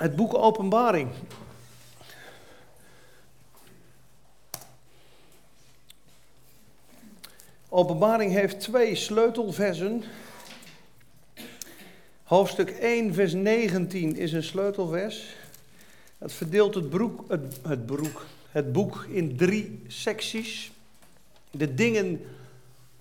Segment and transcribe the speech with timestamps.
[0.00, 1.08] Het boek Openbaring.
[7.68, 10.02] Openbaring heeft twee sleutelversen.
[12.22, 15.36] Hoofdstuk 1, vers 19 is een sleutelvers.
[16.18, 16.92] Het verdeelt het,
[17.28, 17.90] het, het,
[18.50, 20.72] het boek in drie secties.
[21.50, 22.20] De dingen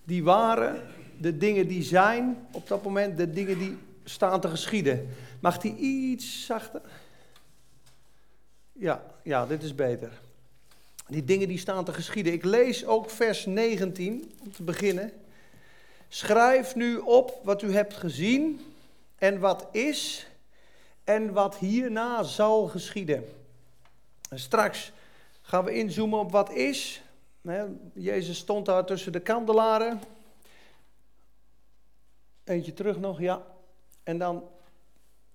[0.04, 0.82] die waren,
[1.18, 3.78] de dingen die zijn op dat moment, de dingen die
[4.10, 5.16] staan te geschieden.
[5.40, 6.82] Mag die iets zachter?
[8.72, 10.12] Ja, ja, dit is beter.
[11.08, 12.34] Die dingen die staan te geschieden.
[12.34, 15.12] Ik lees ook vers 19 om te beginnen.
[16.08, 18.74] Schrijf nu op wat u hebt gezien
[19.16, 20.28] en wat is
[21.04, 23.26] en wat hierna zal geschieden.
[24.30, 24.92] En straks
[25.42, 27.02] gaan we inzoomen op wat is.
[27.94, 30.02] Jezus stond daar tussen de kandelaren.
[32.44, 33.46] Eentje terug nog, ja.
[34.04, 34.44] En dan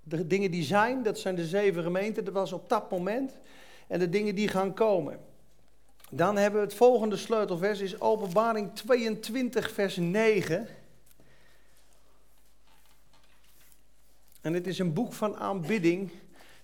[0.02, 3.38] de dingen die zijn, dat zijn de zeven gemeenten, dat was op dat moment.
[3.86, 5.20] En de dingen die gaan komen.
[6.10, 10.68] Dan hebben we het volgende sleutelvers, is Openbaring 22, vers 9.
[14.40, 16.10] En het is een boek van aanbidding.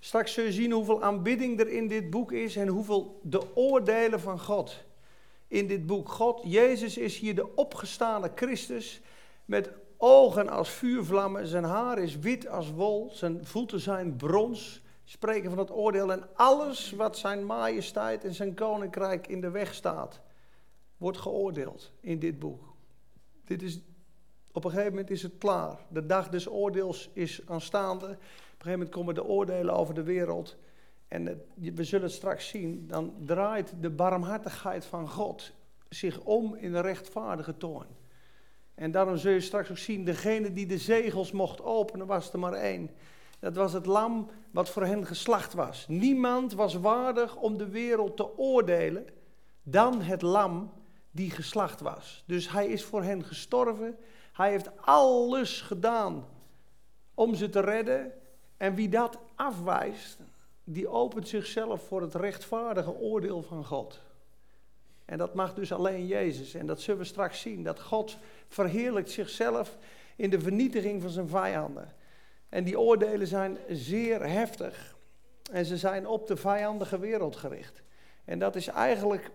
[0.00, 4.20] Straks zul je zien hoeveel aanbidding er in dit boek is en hoeveel de oordelen
[4.20, 4.84] van God
[5.48, 6.08] in dit boek.
[6.08, 9.00] God, Jezus is hier de opgestane Christus
[9.44, 9.70] met
[10.02, 15.58] ogen als vuurvlammen, zijn haar is wit als wol, zijn voeten zijn brons, spreken van
[15.58, 20.20] het oordeel en alles wat zijn majesteit en zijn koninkrijk in de weg staat,
[20.96, 22.74] wordt geoordeeld in dit boek.
[23.44, 23.80] Dit is,
[24.52, 25.78] op een gegeven moment is het klaar.
[25.88, 28.06] De dag des oordeels is aanstaande.
[28.06, 28.18] Op een
[28.50, 30.56] gegeven moment komen de oordelen over de wereld.
[31.08, 35.52] En we zullen het straks zien, dan draait de barmhartigheid van God
[35.88, 37.99] zich om in een rechtvaardige toorn.
[38.74, 42.38] En daarom zul je straks ook zien, degene die de zegels mocht openen, was er
[42.38, 42.90] maar één.
[43.38, 45.84] Dat was het lam wat voor hen geslacht was.
[45.88, 49.06] Niemand was waardig om de wereld te oordelen
[49.62, 50.72] dan het lam
[51.10, 52.24] die geslacht was.
[52.27, 53.96] Dus hij is voor hen gestorven.
[54.33, 56.27] Hij heeft alles gedaan
[57.14, 58.12] om ze te redden.
[58.56, 60.18] En wie dat afwijst,
[60.64, 64.00] die opent zichzelf voor het rechtvaardige oordeel van God.
[65.10, 66.54] En dat mag dus alleen Jezus.
[66.54, 67.62] En dat zullen we straks zien.
[67.62, 69.78] Dat God verheerlijkt zichzelf
[70.16, 71.92] in de vernietiging van zijn vijanden.
[72.48, 74.96] En die oordelen zijn zeer heftig.
[75.52, 77.82] En ze zijn op de vijandige wereld gericht.
[78.24, 79.30] En dat is eigenlijk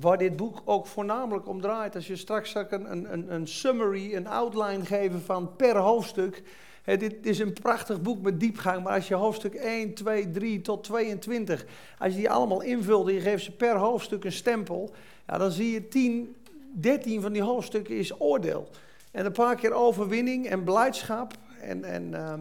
[0.00, 1.94] waar dit boek ook voornamelijk om draait.
[1.94, 6.42] Als je straks een, een, een summary, een outline geven van per hoofdstuk.
[6.84, 10.84] Dit is een prachtig boek met diepgang, maar als je hoofdstuk 1, 2, 3 tot
[10.84, 11.64] 22,
[11.98, 14.94] als je die allemaal invult en je geeft ze per hoofdstuk een stempel,
[15.26, 16.36] ja, dan zie je 10,
[16.72, 18.68] 13 van die hoofdstukken is oordeel.
[19.10, 22.32] En een paar keer overwinning en blijdschap en, en uh,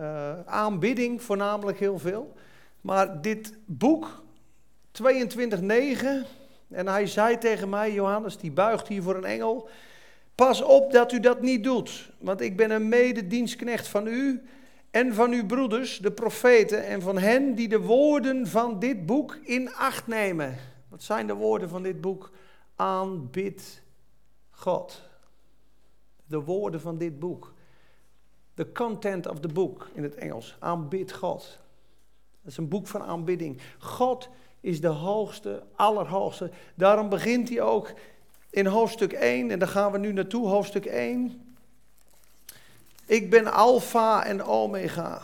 [0.00, 2.34] uh, aanbidding voornamelijk heel veel.
[2.80, 4.22] Maar dit boek,
[5.02, 5.06] 22.9,
[6.68, 9.68] en hij zei tegen mij, Johannes, die buigt hier voor een engel,
[10.40, 14.42] pas op dat u dat niet doet, want ik ben een mededienstknecht van u
[14.90, 19.34] en van uw broeders, de profeten, en van hen die de woorden van dit boek
[19.34, 20.56] in acht nemen.
[20.88, 22.30] Wat zijn de woorden van dit boek?
[22.76, 23.82] Aanbid
[24.50, 25.02] God.
[26.26, 27.52] De woorden van dit boek.
[28.54, 30.56] The content of the book in het Engels.
[30.58, 31.58] Aanbid God.
[32.42, 33.60] Dat is een boek van aanbidding.
[33.78, 34.28] God
[34.60, 36.50] is de hoogste, allerhoogste.
[36.74, 37.92] Daarom begint hij ook
[38.50, 41.54] in hoofdstuk 1, en daar gaan we nu naartoe, hoofdstuk 1.
[43.06, 45.22] Ik ben Alpha en Omega.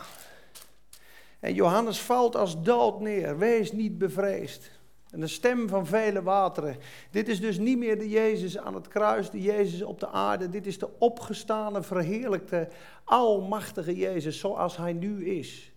[1.39, 3.37] En Johannes valt als dood neer.
[3.37, 4.71] Wees niet bevreesd.
[5.11, 6.77] En de stem van vele wateren.
[7.11, 10.49] Dit is dus niet meer de Jezus aan het kruis, de Jezus op de aarde.
[10.49, 12.67] Dit is de opgestane, verheerlijkte,
[13.03, 15.71] almachtige Jezus zoals hij nu is.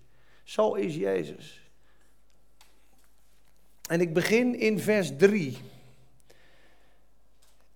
[0.44, 1.70] Zo is Jezus.
[3.88, 5.58] En ik begin in vers 3.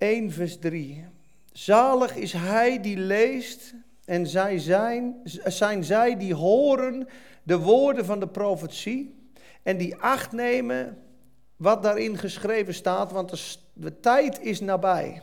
[0.04, 1.04] 1 vers 3.
[1.52, 7.08] Zalig is hij die leest en zij zijn, zijn zij die horen
[7.42, 9.14] de woorden van de profetie
[9.62, 10.98] en die acht nemen
[11.56, 15.22] wat daarin geschreven staat, want de, de tijd is nabij.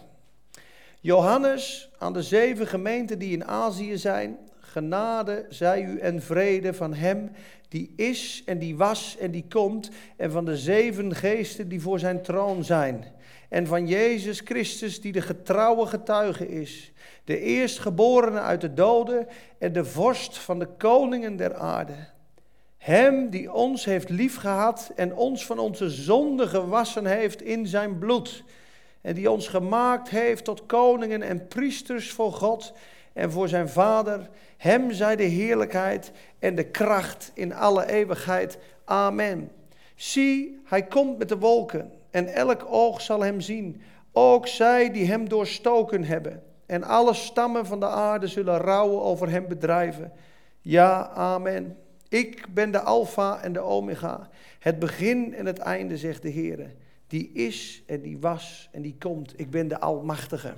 [1.00, 6.94] Johannes aan de zeven gemeenten die in Azië zijn, genade zij u en vrede van
[6.94, 7.32] hem
[7.68, 12.00] die is en die was en die komt, en van de zeven geesten die voor
[12.00, 13.06] zijn troon zijn,
[13.52, 16.92] en van Jezus Christus die de getrouwe getuige is,
[17.24, 19.28] de eerstgeborene uit de doden
[19.58, 21.94] en de vorst van de koningen der aarde.
[22.78, 28.44] Hem die ons heeft liefgehad en ons van onze zonde gewassen heeft in zijn bloed.
[29.02, 32.74] En die ons gemaakt heeft tot koningen en priesters voor God.
[33.14, 34.30] en voor zijn Vader.
[34.58, 38.58] Hem zij de heerlijkheid en de kracht in alle eeuwigheid.
[38.86, 39.52] Amen.
[39.96, 43.82] Zie, hij komt met de wolken en elk oog zal hem zien.
[44.12, 46.44] Ook zij die hem doorstoken hebben.
[46.66, 50.12] En alle stammen van de aarde zullen rouwen over hem bedrijven.
[50.62, 51.78] Ja, amen.
[52.10, 54.30] Ik ben de Alpha en de Omega,
[54.60, 56.74] het begin en het einde, zegt de Heer.
[57.08, 59.40] Die is en die was en die komt.
[59.40, 60.54] Ik ben de Almachtige.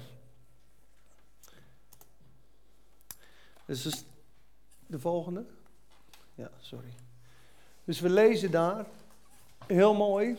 [3.66, 4.06] Dus
[4.88, 5.46] de volgende.
[6.36, 6.94] Ja, sorry.
[7.84, 8.86] Dus we lezen daar,
[9.68, 10.38] heel mooi,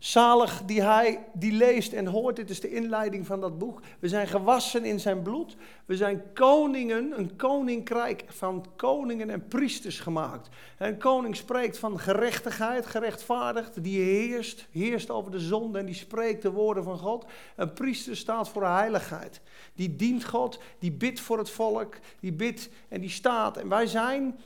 [0.00, 2.36] Zalig die hij die leest en hoort.
[2.36, 3.80] Dit is de inleiding van dat boek.
[3.98, 5.56] We zijn gewassen in zijn bloed.
[5.84, 10.48] We zijn koningen, een koninkrijk van koningen en priesters gemaakt.
[10.78, 13.82] Een koning spreekt van gerechtigheid, gerechtvaardigd.
[13.82, 17.24] Die heerst, heerst over de zonde en die spreekt de woorden van God.
[17.56, 19.40] Een priester staat voor heiligheid.
[19.74, 23.56] Die dient God, die bidt voor het volk, die bidt en die staat.
[23.56, 24.38] En wij zijn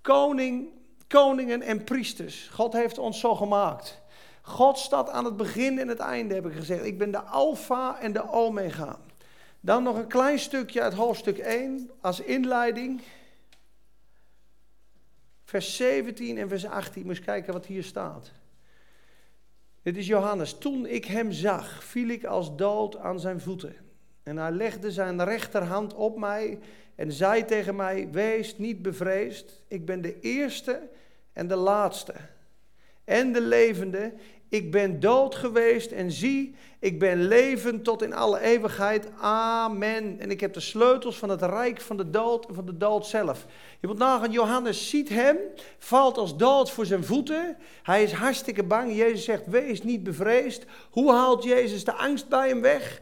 [0.00, 0.68] koning,
[1.06, 2.48] koningen en priesters.
[2.52, 3.99] God heeft ons zo gemaakt.
[4.42, 6.84] God staat aan het begin en het einde, heb ik gezegd.
[6.84, 8.98] Ik ben de Alpha en de Omega.
[9.60, 13.02] Dan nog een klein stukje uit hoofdstuk 1 als inleiding.
[15.44, 17.06] Vers 17 en vers 18.
[17.06, 18.30] Moet kijken wat hier staat.
[19.82, 20.58] Dit is Johannes.
[20.58, 23.76] Toen ik hem zag, viel ik als dood aan zijn voeten.
[24.22, 26.58] En hij legde zijn rechterhand op mij
[26.94, 29.62] en zei tegen mij: Wees niet bevreesd.
[29.68, 30.88] Ik ben de eerste
[31.32, 32.14] en de laatste
[33.10, 34.12] en de levende.
[34.48, 39.08] Ik ben dood geweest en zie, ik ben levend tot in alle eeuwigheid.
[39.20, 40.20] Amen.
[40.20, 43.06] En ik heb de sleutels van het rijk van de dood en van de dood
[43.06, 43.46] zelf.
[43.80, 45.36] Je moet nagaan, Johannes ziet hem,
[45.78, 47.56] valt als dood voor zijn voeten.
[47.82, 48.96] Hij is hartstikke bang.
[48.96, 50.64] Jezus zegt, wees niet bevreesd.
[50.90, 53.00] Hoe haalt Jezus de angst bij hem weg?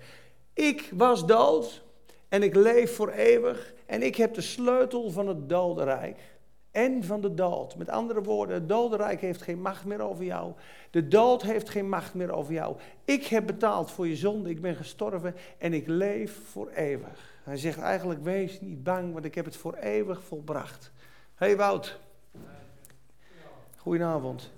[0.55, 1.83] Ik was dood
[2.29, 3.75] en ik leef voor eeuwig.
[3.87, 6.19] En ik heb de sleutel van het dodenrijk
[6.79, 7.77] en van de dood.
[7.77, 10.53] Met andere woorden, het dodenrijk heeft geen macht meer over jou.
[10.91, 12.77] De dood heeft geen macht meer over jou.
[13.05, 17.41] Ik heb betaald voor je zonde, ik ben gestorven en ik leef voor eeuwig.
[17.43, 20.93] Hij zegt eigenlijk, wees niet bang, want ik heb het voor eeuwig volbracht.
[21.35, 21.99] hey Wout.
[23.77, 24.51] Goedenavond.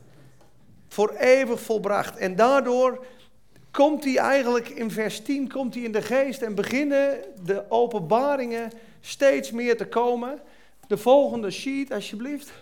[0.88, 2.16] Voor eeuwig volbracht.
[2.16, 3.04] En daardoor
[3.70, 8.70] komt hij eigenlijk in vers 10 komt hij in de geest en beginnen de openbaringen
[9.00, 10.40] steeds meer te komen.
[10.90, 12.52] De volgende sheet, alsjeblieft.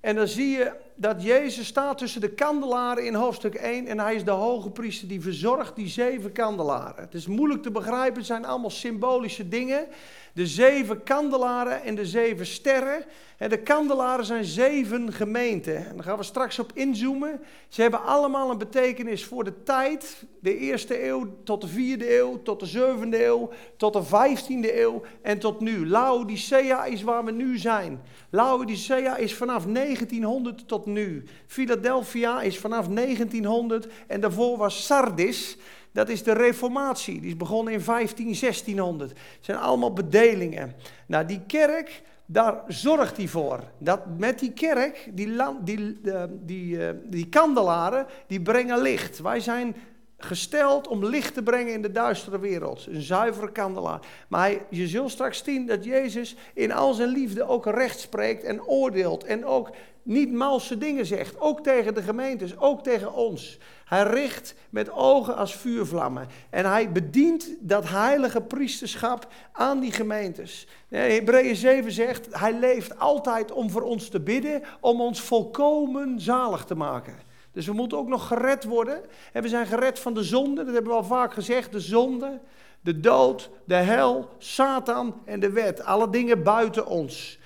[0.00, 4.14] En dan zie je dat Jezus staat tussen de kandelaren in hoofdstuk 1 en hij
[4.14, 7.04] is de hoge priester die verzorgt die zeven kandelaren.
[7.04, 9.86] Het is moeilijk te begrijpen, het zijn allemaal symbolische dingen.
[10.34, 13.04] De zeven kandelaren en de zeven sterren.
[13.38, 15.76] En de kandelaren zijn zeven gemeenten.
[15.76, 17.40] En daar gaan we straks op inzoomen.
[17.68, 20.24] Ze hebben allemaal een betekenis voor de tijd.
[20.40, 25.02] De eerste eeuw tot de vierde eeuw, tot de zevende eeuw, tot de vijftiende eeuw
[25.22, 25.88] en tot nu.
[25.88, 28.02] Laodicea is waar we nu zijn.
[28.30, 31.24] Laodicea is vanaf 1900 tot nu.
[31.46, 35.56] Philadelphia is vanaf 1900 en daarvoor was Sardis.
[35.92, 37.20] Dat is de reformatie.
[37.20, 39.10] Die is begonnen in 15, 1600.
[39.10, 40.74] Het zijn allemaal bedelingen.
[41.06, 43.60] Nou, die kerk, daar zorgt hij voor.
[43.78, 49.18] Dat met die kerk, die, die, uh, die, uh, die kandelaren, die brengen licht.
[49.18, 49.76] Wij zijn
[50.24, 52.86] gesteld om licht te brengen in de duistere wereld.
[52.86, 54.00] Een zuivere kandelaar.
[54.28, 58.64] Maar je zult straks zien dat Jezus in al zijn liefde ook recht spreekt en
[58.64, 59.24] oordeelt.
[59.24, 59.70] En ook
[60.02, 61.40] niet malse dingen zegt.
[61.40, 63.58] Ook tegen de gemeentes, ook tegen ons.
[63.84, 66.28] Hij richt met ogen als vuurvlammen.
[66.50, 70.66] En hij bedient dat heilige priesterschap aan die gemeentes.
[70.88, 76.64] Hebreeën 7 zegt, hij leeft altijd om voor ons te bidden, om ons volkomen zalig
[76.64, 77.23] te maken.
[77.54, 79.00] Dus we moeten ook nog gered worden.
[79.32, 81.72] En we zijn gered van de zonde, dat hebben we al vaak gezegd.
[81.72, 82.40] De zonde,
[82.80, 85.84] de dood, de hel, Satan en de wet.
[85.84, 87.38] Alle dingen buiten ons.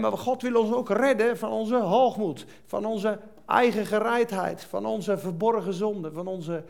[0.00, 5.18] maar God wil ons ook redden van onze hoogmoed, van onze eigen gereidheid, van onze
[5.18, 6.64] verborgen zonde, van onze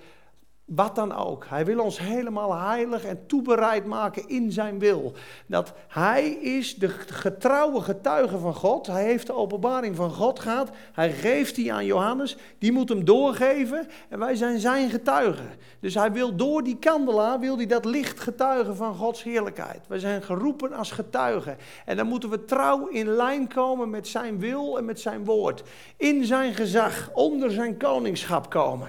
[0.65, 1.47] wat dan ook.
[1.49, 5.13] Hij wil ons helemaal heilig en toebereid maken in zijn wil.
[5.47, 8.87] Dat hij is de getrouwe getuige van God.
[8.87, 10.71] Hij heeft de openbaring van God gehad.
[10.93, 12.37] Hij geeft die aan Johannes.
[12.59, 13.87] Die moet hem doorgeven.
[14.09, 15.49] En wij zijn zijn getuigen.
[15.81, 19.87] Dus hij wil door die kandelaar, wil hij dat licht getuigen van Gods heerlijkheid.
[19.89, 21.57] Wij zijn geroepen als getuigen.
[21.85, 25.63] En dan moeten we trouw in lijn komen met zijn wil en met zijn woord.
[25.97, 28.89] In zijn gezag, onder zijn koningschap komen.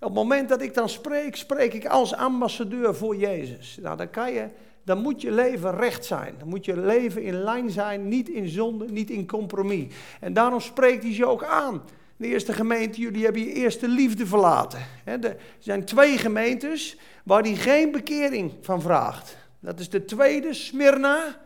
[0.00, 3.78] Op het moment dat ik dan spreek, spreek ik als ambassadeur voor Jezus.
[3.82, 4.48] Nou, dan, kan je,
[4.84, 6.34] dan moet je leven recht zijn.
[6.38, 9.94] Dan moet je leven in lijn zijn, niet in zonde, niet in compromis.
[10.20, 11.82] En daarom spreekt hij je ook aan.
[12.16, 14.80] De eerste gemeente, jullie hebben je eerste liefde verlaten.
[15.04, 19.36] Er zijn twee gemeentes waar hij geen bekering van vraagt.
[19.60, 21.40] Dat is de tweede, Smyrna.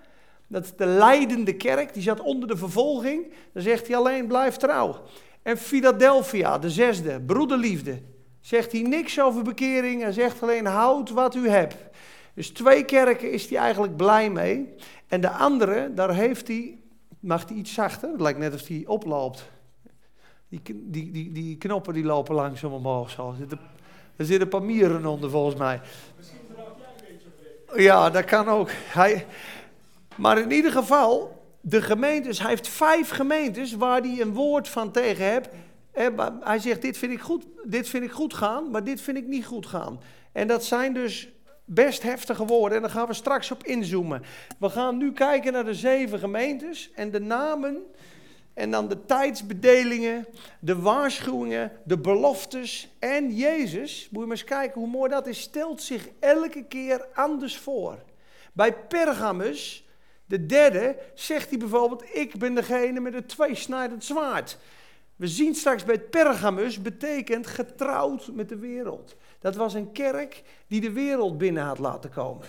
[0.46, 3.32] Dat is de leidende kerk, die zat onder de vervolging.
[3.52, 5.02] Dan zegt hij alleen, blijf trouw.
[5.42, 7.99] En Philadelphia, de zesde, broederliefde.
[8.44, 11.76] Zegt hij niks over bekering, hij zegt alleen, houd wat u hebt.
[12.34, 14.74] Dus twee kerken is hij eigenlijk blij mee.
[15.08, 16.78] En de andere, daar heeft hij,
[17.20, 19.50] mag hij iets zachter, het lijkt net alsof hij oploopt.
[20.48, 23.28] Die, die, die, die knoppen die lopen langzaam omhoog zo.
[23.28, 25.80] Er zitten, er een paar mieren onder volgens mij.
[27.76, 28.70] Ja, dat kan ook.
[28.72, 29.26] Hij,
[30.16, 34.90] maar in ieder geval, de gemeentes, hij heeft vijf gemeentes waar hij een woord van
[34.90, 35.48] tegen hebt.
[36.40, 39.26] Hij zegt, dit vind, ik goed, dit vind ik goed gaan, maar dit vind ik
[39.26, 40.00] niet goed gaan.
[40.32, 41.28] En dat zijn dus
[41.64, 44.22] best heftige woorden en daar gaan we straks op inzoomen.
[44.58, 47.82] We gaan nu kijken naar de zeven gemeentes en de namen
[48.54, 50.26] en dan de tijdsbedelingen,
[50.60, 55.40] de waarschuwingen, de beloftes en Jezus, moet je maar eens kijken hoe mooi dat is,
[55.40, 57.98] stelt zich elke keer anders voor.
[58.52, 59.88] Bij Pergamus,
[60.26, 64.58] de derde, zegt hij bijvoorbeeld, ik ben degene met het tweesnijdend zwaard.
[65.16, 69.16] We zien straks bij Pergamus betekent getrouwd met de wereld.
[69.40, 72.47] Dat was een kerk die de wereld binnen had laten komen.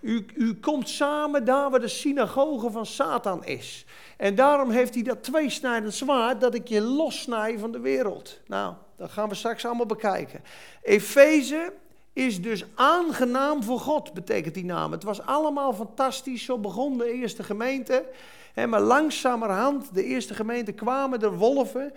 [0.00, 3.84] U, u komt samen daar waar de synagoge van Satan is.
[4.16, 8.40] En daarom heeft hij dat tweesnijdend zwaard dat ik je lossnij van de wereld.
[8.46, 10.40] Nou, dat gaan we straks allemaal bekijken.
[10.82, 11.72] Efeze
[12.12, 14.92] is dus aangenaam voor God, betekent die naam.
[14.92, 18.04] Het was allemaal fantastisch, zo begon de eerste gemeente.
[18.54, 21.92] Maar langzamerhand, de eerste gemeente kwamen er wolven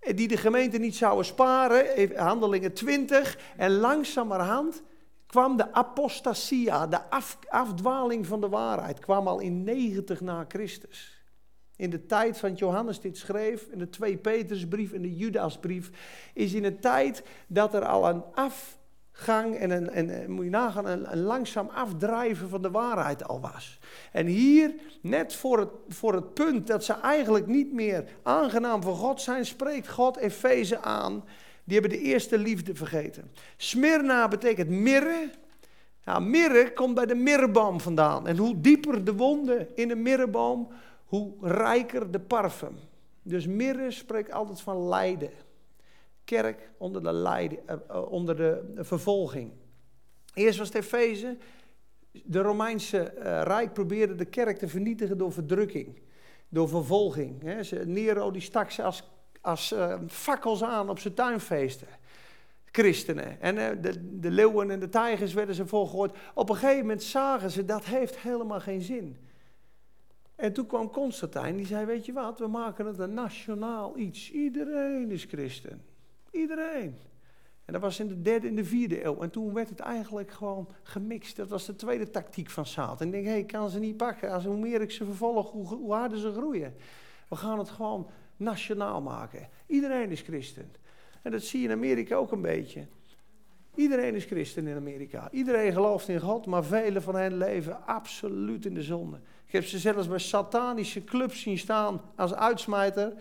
[0.00, 3.38] die de gemeente niet zouden sparen, handelingen 20.
[3.56, 4.82] En langzamerhand
[5.26, 11.24] kwam de apostasia, de af, afdwaling van de waarheid, kwam al in 90 na Christus.
[11.76, 15.90] In de tijd van Johannes dit schreef, in de 2 Petersbrief en de Judasbrief,
[16.34, 18.22] is in een tijd dat er al een
[19.20, 23.78] afgang en een, en, moet je nagaan, een, langzaam afdrijven van de waarheid al was.
[24.12, 28.96] En hier, net voor het, voor het punt dat ze eigenlijk niet meer aangenaam voor
[28.96, 31.24] God zijn, spreekt God Efeze aan
[31.64, 33.30] die hebben de eerste liefde vergeten.
[33.56, 35.30] Smyrna betekent mirre.
[36.04, 38.26] Ja, mirre komt bij de mirreboom vandaan.
[38.26, 40.68] En hoe dieper de wonden in de mirreboom,
[41.04, 42.76] hoe rijker de parfum.
[43.22, 45.30] Dus mirre spreekt altijd van lijden.
[46.24, 49.52] Kerk onder de, lijden, eh, eh, onder de vervolging.
[50.34, 51.36] Eerst was het Efeze.
[52.24, 56.00] De Romeinse uh, Rijk probeerde de kerk te vernietigen door verdrukking,
[56.48, 57.42] door vervolging.
[57.84, 59.02] Nero die stak ze als
[59.40, 61.88] als uh, fakkels aan op zijn tuinfeesten.
[62.64, 63.40] Christenen.
[63.40, 66.12] En de, de leeuwen en de tijgers werden ze volgegooid.
[66.34, 69.16] Op een gegeven moment zagen ze dat heeft helemaal geen zin.
[70.36, 74.30] En toen kwam Constantijn, die zei: Weet je wat, we maken het een nationaal iets.
[74.30, 75.84] Iedereen is christen.
[76.30, 76.96] Iedereen.
[77.64, 79.22] En dat was in de derde en de vierde eeuw.
[79.22, 81.36] En toen werd het eigenlijk gewoon gemixt.
[81.36, 83.06] Dat was de tweede tactiek van Satan.
[83.06, 84.32] Ik denk, hé, hey, ik kan ze niet pakken.
[84.32, 86.74] Als, hoe meer ik ze vervolg, hoe, hoe harder ze groeien.
[87.28, 89.48] We gaan het gewoon nationaal maken.
[89.66, 90.70] Iedereen is christen.
[91.22, 92.86] En dat zie je in Amerika ook een beetje.
[93.74, 95.28] Iedereen is christen in Amerika.
[95.30, 99.20] Iedereen gelooft in God, maar velen van hen leven absoluut in de zonde.
[99.46, 103.12] Ik heb ze zelfs bij satanische clubs zien staan als uitsmijter.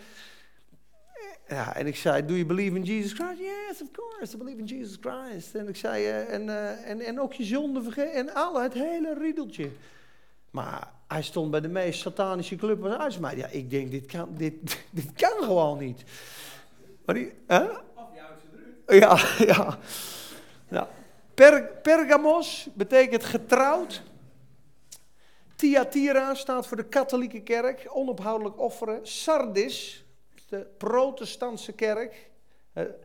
[1.49, 3.39] Ja, en ik zei, do you believe in Jesus Christ?
[3.39, 5.55] Yes, of course, I believe in Jesus Christ.
[5.55, 8.13] En ik zei, uh, en, uh, en, en ook je zonde vergeten.
[8.13, 9.69] En alle, het hele riedeltje.
[10.51, 13.39] Maar hij stond bij de meest satanische club als uitsmijter.
[13.39, 14.53] Ja, ik denk, dit kan, dit,
[14.89, 16.03] dit kan gewoon niet.
[17.05, 17.67] Maar die, hè?
[18.87, 19.77] Ja, ja.
[20.67, 20.89] ja.
[21.33, 24.01] Per, Pergamos betekent getrouwd.
[25.55, 28.99] Thyatira staat voor de katholieke kerk, onophoudelijk offeren.
[29.07, 30.05] Sardis,
[30.49, 32.29] de protestantse kerk,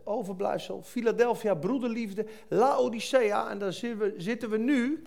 [0.05, 0.83] overblijfsel.
[0.83, 2.27] Philadelphia, broederliefde.
[2.49, 5.03] Laodicea, en daar zitten we, zitten we nu.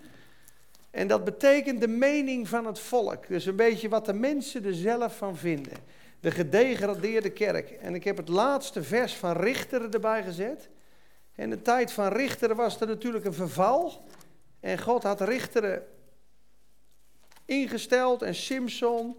[0.90, 3.28] En dat betekent de mening van het volk.
[3.28, 5.76] Dus een beetje wat de mensen er zelf van vinden.
[6.20, 7.70] De gedegradeerde kerk.
[7.70, 10.68] En ik heb het laatste vers van Richteren erbij gezet.
[11.34, 14.04] In de tijd van Richteren was er natuurlijk een verval.
[14.60, 15.86] En God had Richteren
[17.44, 19.16] ingesteld en Simpson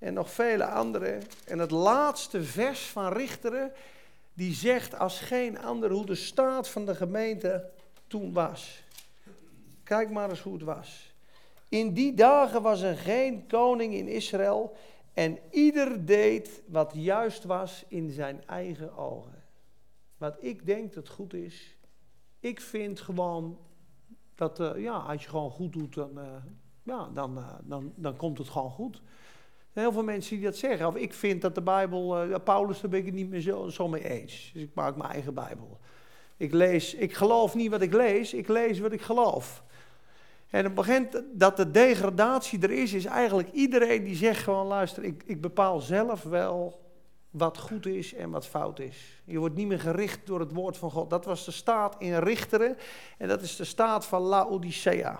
[0.00, 1.22] en nog vele anderen.
[1.46, 3.72] En het laatste vers van Richteren,
[4.32, 7.70] die zegt als geen ander hoe de staat van de gemeente
[8.06, 8.82] toen was.
[9.82, 11.14] Kijk maar eens hoe het was.
[11.68, 14.76] In die dagen was er geen koning in Israël
[15.12, 19.42] en ieder deed wat juist was in zijn eigen ogen.
[20.16, 21.76] Wat ik denk dat goed is,
[22.40, 23.58] ik vind gewoon
[24.34, 26.24] dat uh, ja, als je gewoon goed doet, dan, uh,
[26.82, 29.02] ja, dan, uh, dan, dan komt het gewoon goed.
[29.80, 30.86] Heel veel mensen die dat zeggen.
[30.86, 33.88] Of ik vind dat de Bijbel, Paulus, daar ben ik het niet meer zo, zo
[33.88, 34.50] mee eens.
[34.54, 35.78] Dus ik maak mijn eigen Bijbel.
[36.36, 39.62] Ik lees, ik geloof niet wat ik lees, ik lees wat ik geloof.
[40.50, 45.04] En het begint dat de degradatie er is, is eigenlijk iedereen die zegt gewoon, luister,
[45.04, 46.80] ik, ik bepaal zelf wel
[47.30, 49.22] wat goed is en wat fout is.
[49.24, 51.10] Je wordt niet meer gericht door het woord van God.
[51.10, 52.76] Dat was de staat in Richteren
[53.18, 55.18] en dat is de staat van Laodicea.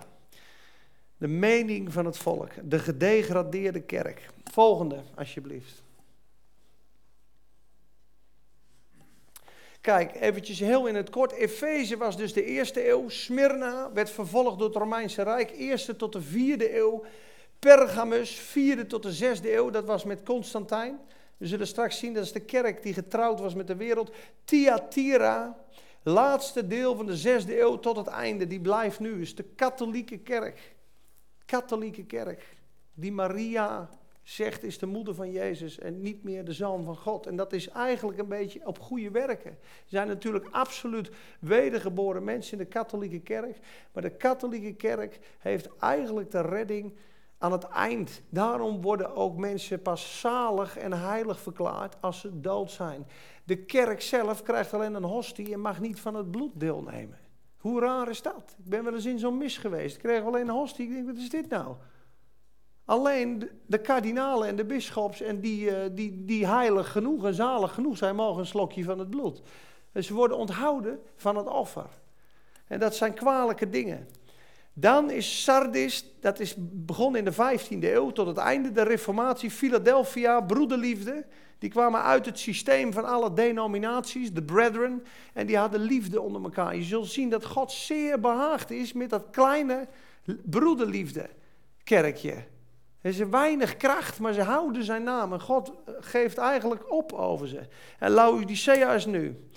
[1.17, 4.29] De mening van het volk, de gedegradeerde kerk.
[4.50, 5.83] Volgende, alsjeblieft.
[9.80, 11.33] Kijk, eventjes heel in het kort.
[11.33, 13.09] Efeze was dus de eerste eeuw.
[13.09, 17.04] Smyrna werd vervolgd door het Romeinse Rijk, eerste tot de vierde eeuw.
[17.59, 20.99] Pergamus, vierde tot de zesde eeuw, dat was met Constantijn.
[21.37, 24.11] We zullen straks zien, dat is de kerk die getrouwd was met de wereld.
[24.45, 25.64] Thyatira,
[26.02, 29.21] laatste deel van de zesde eeuw tot het einde, die blijft nu.
[29.21, 30.75] is de katholieke kerk.
[31.45, 32.57] Katholieke kerk.
[32.95, 33.88] Die Maria
[34.30, 37.26] zegt is de moeder van Jezus en niet meer de zoon van God.
[37.26, 39.50] En dat is eigenlijk een beetje op goede werken.
[39.50, 41.10] Er zijn natuurlijk absoluut
[41.40, 43.58] wedergeboren mensen in de katholieke kerk.
[43.92, 46.94] Maar de katholieke kerk heeft eigenlijk de redding
[47.38, 48.22] aan het eind.
[48.28, 53.06] Daarom worden ook mensen pas zalig en heilig verklaard als ze dood zijn.
[53.44, 57.18] De kerk zelf krijgt alleen een hostie en mag niet van het bloed deelnemen.
[57.56, 58.56] Hoe raar is dat?
[58.58, 59.96] Ik ben wel eens in zo'n mis geweest.
[59.96, 60.87] Ik kreeg alleen een hostie.
[60.87, 61.76] Ik denk, wat is dit nou?
[62.90, 67.75] Alleen de kardinalen en de bisschops en die, uh, die, die heilig genoeg en zalig
[67.75, 69.42] genoeg zijn, mogen een slokje van het bloed.
[69.92, 71.87] Dus ze worden onthouden van het offer.
[72.66, 74.09] En dat zijn kwalijke dingen.
[74.73, 79.50] Dan is Sardis, dat is begonnen in de 15e eeuw tot het einde de Reformatie,
[79.50, 81.26] Philadelphia, broederliefde.
[81.59, 86.42] Die kwamen uit het systeem van alle denominaties, de brethren, en die hadden liefde onder
[86.42, 86.76] elkaar.
[86.76, 89.88] Je zult zien dat God zeer behaagd is met dat kleine
[90.44, 91.28] broederliefde
[91.85, 92.44] kerkje.
[93.00, 95.33] Er is weinig kracht, maar ze houden zijn naam.
[95.33, 97.61] En God geeft eigenlijk op over ze.
[97.99, 99.49] En Laodicea is nu.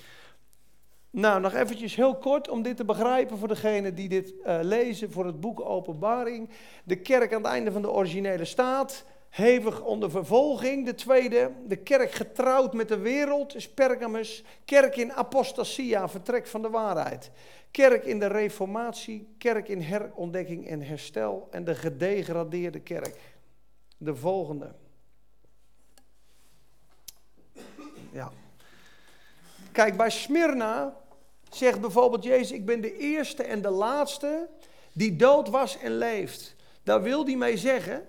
[1.15, 5.12] Nou, nog eventjes heel kort om dit te begrijpen voor degenen die dit uh, lezen
[5.12, 6.50] voor het boek Openbaring.
[6.83, 10.85] De kerk aan het einde van de originele staat, hevig onder vervolging.
[10.85, 14.43] De tweede, de kerk getrouwd met de wereld, is Pergamus.
[14.65, 17.32] Kerk in apostasia, vertrek van de waarheid.
[17.71, 21.47] Kerk in de reformatie, kerk in herontdekking en herstel.
[21.51, 23.15] En de gedegradeerde kerk.
[24.03, 24.71] De volgende.
[28.11, 28.31] Ja.
[29.71, 30.95] Kijk, bij Smyrna
[31.49, 34.49] zegt bijvoorbeeld Jezus, ik ben de eerste en de laatste
[34.93, 36.55] die dood was en leeft.
[36.83, 38.07] Daar wil hij mee zeggen,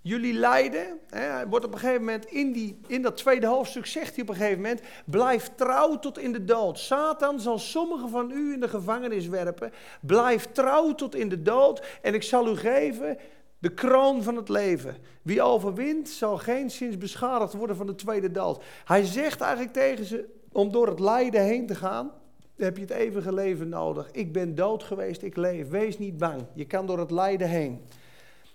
[0.00, 1.00] jullie lijden.
[1.08, 4.28] Hè, wordt op een gegeven moment in, die, in dat tweede hoofdstuk zegt hij op
[4.28, 6.78] een gegeven moment, blijf trouw tot in de dood.
[6.78, 9.72] Satan zal sommigen van u in de gevangenis werpen.
[10.00, 13.18] Blijf trouw tot in de dood en ik zal u geven
[13.58, 14.96] de kroon van het leven.
[15.22, 18.64] Wie overwint zal geen sinds beschadigd worden van de tweede dood.
[18.84, 22.12] Hij zegt eigenlijk tegen ze om door het lijden heen te gaan
[22.58, 24.10] heb je het eeuwige leven nodig.
[24.10, 25.68] Ik ben dood geweest, ik leef.
[25.68, 26.42] Wees niet bang.
[26.54, 27.80] Je kan door het lijden heen.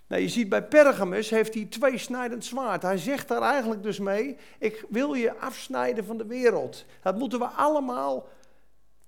[0.06, 2.82] Nou, je ziet bij Pergamus heeft hij twee snijdend zwaard.
[2.82, 6.84] Hij zegt daar eigenlijk dus mee: Ik wil je afsnijden van de wereld.
[7.02, 8.26] Dat moeten we allemaal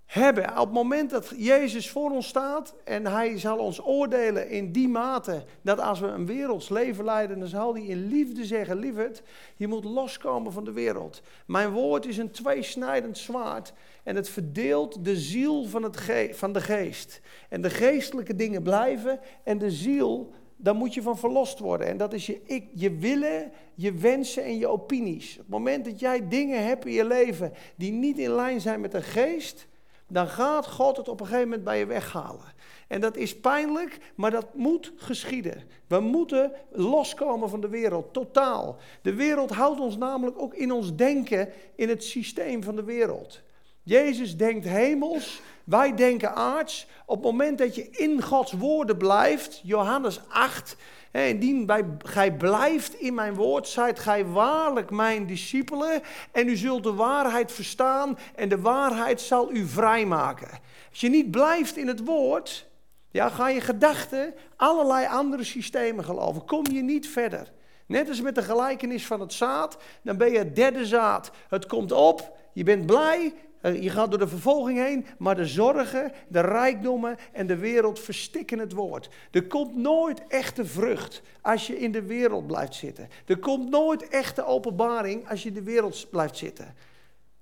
[0.06, 0.50] hebben.
[0.50, 4.88] Op het moment dat Jezus voor ons staat en hij zal ons oordelen in die
[4.88, 9.22] mate dat als we een werelds leven leiden, dan zal hij in liefde zeggen, lieverd,
[9.56, 11.22] je moet loskomen van de wereld.
[11.46, 16.00] Mijn woord is een tweesnijdend zwaard en het verdeelt de ziel van, het
[16.32, 17.20] van de geest.
[17.48, 21.86] En de geestelijke dingen blijven en de ziel, daar moet je van verlost worden.
[21.86, 25.32] En dat is je, ik, je willen, je wensen en je opinies.
[25.32, 28.80] Op het moment dat jij dingen hebt in je leven die niet in lijn zijn
[28.80, 29.66] met de geest,
[30.08, 32.54] dan gaat God het op een gegeven moment bij je weghalen.
[32.88, 35.62] En dat is pijnlijk, maar dat moet geschieden.
[35.86, 38.76] We moeten loskomen van de wereld, totaal.
[39.02, 43.40] De wereld houdt ons namelijk ook in ons denken in het systeem van de wereld.
[43.82, 46.86] Jezus denkt hemels, wij denken aards.
[47.06, 50.76] Op het moment dat je in Gods woorden blijft, Johannes 8,
[51.24, 56.02] indien gij blijft in mijn woord, zijt gij waarlijk mijn discipelen
[56.32, 60.48] en u zult de waarheid verstaan en de waarheid zal u vrijmaken.
[60.90, 62.66] Als je niet blijft in het woord,
[63.10, 66.44] ja, ga je gedachten allerlei andere systemen geloven.
[66.44, 67.52] Kom je niet verder.
[67.86, 71.30] Net als met de gelijkenis van het zaad, dan ben je het derde zaad.
[71.48, 73.34] Het komt op, je bent blij,
[73.74, 78.58] je gaat door de vervolging heen, maar de zorgen, de rijkdommen en de wereld verstikken
[78.58, 79.08] het woord.
[79.30, 83.08] Er komt nooit echte vrucht als je in de wereld blijft zitten.
[83.26, 86.74] Er komt nooit echte openbaring als je in de wereld blijft zitten.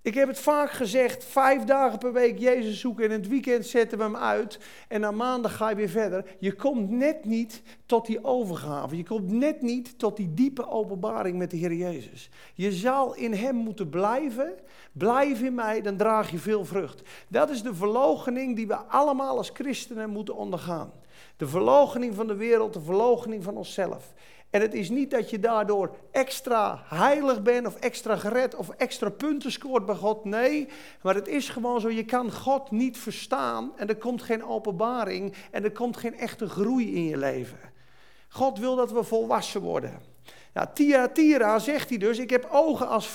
[0.05, 3.67] Ik heb het vaak gezegd, vijf dagen per week Jezus zoeken en in het weekend
[3.67, 4.59] zetten we hem uit.
[4.89, 6.37] En na maandag ga je weer verder.
[6.39, 8.97] Je komt net niet tot die overgave.
[8.97, 12.31] Je komt net niet tot die diepe openbaring met de Heer Jezus.
[12.55, 14.55] Je zal in hem moeten blijven.
[14.93, 17.03] Blijf in mij, dan draag je veel vrucht.
[17.29, 20.93] Dat is de verloochening die we allemaal als christenen moeten ondergaan.
[21.37, 24.13] De verloochening van de wereld, de verloochening van onszelf.
[24.55, 29.09] En het is niet dat je daardoor extra heilig bent of extra gered of extra
[29.09, 30.25] punten scoort bij God.
[30.25, 30.69] Nee,
[31.03, 35.35] maar het is gewoon zo, je kan God niet verstaan en er komt geen openbaring
[35.51, 37.59] en er komt geen echte groei in je leven.
[38.29, 40.01] God wil dat we volwassen worden.
[40.75, 43.09] Tia Tira zegt hij dus, ik heb ogen als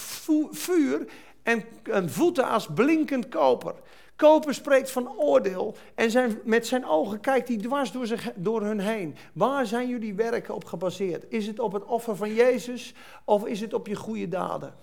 [0.51, 1.07] vuur
[1.43, 3.75] en, en voeten als blinkend koper.
[4.19, 8.61] Koper spreekt van oordeel en zijn, met zijn ogen kijkt hij dwars door, zich, door
[8.61, 9.15] hun heen.
[9.33, 11.25] Waar zijn jullie werken op gebaseerd?
[11.29, 14.73] Is het op het offer van Jezus of is het op je goede daden?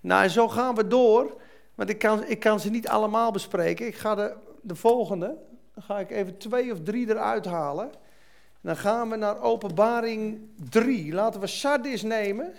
[0.00, 1.36] Nou, en zo gaan we door,
[1.74, 3.86] want ik kan, ik kan ze niet allemaal bespreken.
[3.86, 5.36] Ik ga de, de volgende,
[5.74, 7.90] dan ga ik even twee of drie eruit halen.
[8.60, 11.12] Dan gaan we naar openbaring 3.
[11.12, 12.52] Laten we Sardis nemen,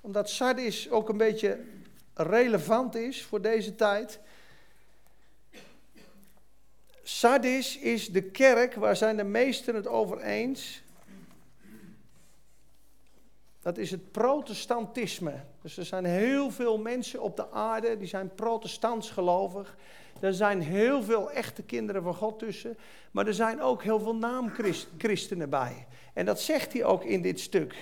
[0.00, 1.58] omdat Sardis ook een beetje
[2.14, 4.20] relevant is voor deze tijd.
[7.02, 10.82] Sardis is de kerk waar zijn de meesten het over eens.
[13.60, 15.34] Dat is het protestantisme.
[15.62, 19.76] Dus er zijn heel veel mensen op de aarde die zijn protestants gelovig.
[20.20, 22.78] Er zijn heel veel echte kinderen van God tussen.
[23.10, 25.86] Maar er zijn ook heel veel naamchristenen bij.
[26.14, 27.74] En dat zegt hij ook in dit stuk.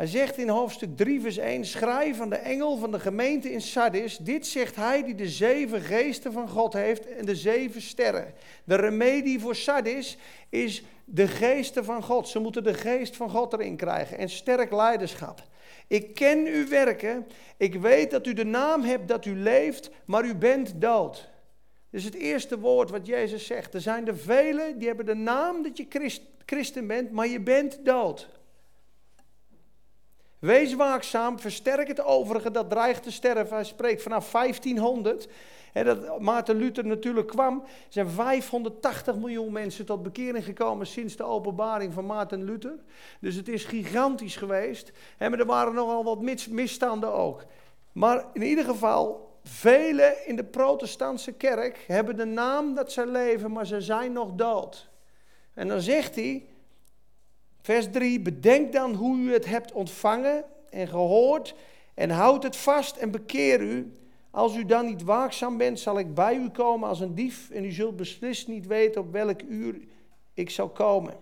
[0.00, 3.60] Hij zegt in hoofdstuk 3, vers 1: Schrijf aan de engel van de gemeente in
[3.60, 4.16] Sardis.
[4.16, 8.34] Dit zegt hij die de zeven geesten van God heeft en de zeven sterren.
[8.64, 12.28] De remedie voor Sardis is de geesten van God.
[12.28, 15.42] Ze moeten de geest van God erin krijgen en sterk leiderschap.
[15.86, 17.26] Ik ken uw werken.
[17.56, 21.28] Ik weet dat u de naam hebt dat u leeft, maar u bent dood.
[21.90, 23.74] Is het eerste woord wat Jezus zegt.
[23.74, 27.40] Er zijn er velen die hebben de naam dat je Christ, christen bent, maar je
[27.40, 28.39] bent dood.
[30.40, 33.54] Wees waakzaam, versterk het overige dat dreigt te sterven.
[33.54, 35.28] Hij spreekt vanaf 1500.
[35.72, 41.24] Hè, dat Maarten Luther natuurlijk kwam, zijn 580 miljoen mensen tot bekering gekomen sinds de
[41.24, 42.74] openbaring van Maarten Luther.
[43.20, 44.92] Dus het is gigantisch geweest.
[45.18, 47.44] Maar er waren nogal wat misstanden ook.
[47.92, 53.52] Maar in ieder geval, velen in de protestantse kerk hebben de naam dat ze leven,
[53.52, 54.88] maar ze zijn nog dood.
[55.54, 56.46] En dan zegt hij,
[57.60, 61.54] Vers 3, bedenk dan hoe u het hebt ontvangen en gehoord
[61.94, 63.92] en houd het vast en bekeer u.
[64.30, 67.64] Als u dan niet waakzaam bent, zal ik bij u komen als een dief en
[67.64, 69.80] u zult beslist niet weten op welk uur
[70.34, 71.14] ik zal komen.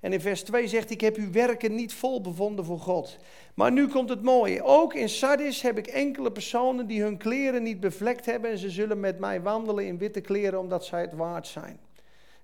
[0.00, 3.18] En in vers 2 zegt, ik heb uw werken niet vol bevonden voor God.
[3.54, 4.62] Maar nu komt het mooie.
[4.62, 8.70] Ook in Sardis heb ik enkele personen die hun kleren niet bevlekt hebben en ze
[8.70, 11.78] zullen met mij wandelen in witte kleren omdat zij het waard zijn.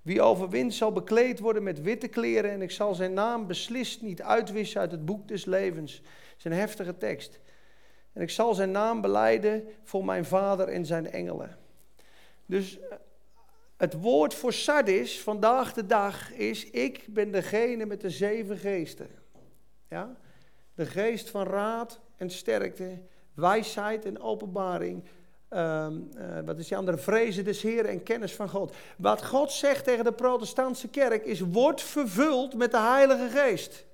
[0.02, 4.22] Wie overwint zal bekleed worden met witte kleren en ik zal zijn naam beslist niet
[4.22, 5.96] uitwissen uit het boek des levens.
[6.02, 7.40] Dat is een heftige tekst.
[8.12, 11.58] En ik zal zijn naam beleiden voor mijn vader en zijn engelen.
[12.46, 12.96] Dus eh,
[13.76, 19.08] het woord voor Sardis vandaag de dag is: Ik ben degene met de zeven geesten.
[19.88, 20.16] Ja?
[20.74, 22.98] De geest van raad en sterkte,
[23.34, 25.04] wijsheid en openbaring,
[25.52, 26.98] Ehm, eh, wat is die andere?
[26.98, 28.74] Vrezen des Heren en kennis van God.
[28.96, 33.84] Wat God zegt tegen de protestantse kerk is: word vervuld met de Heilige Geest.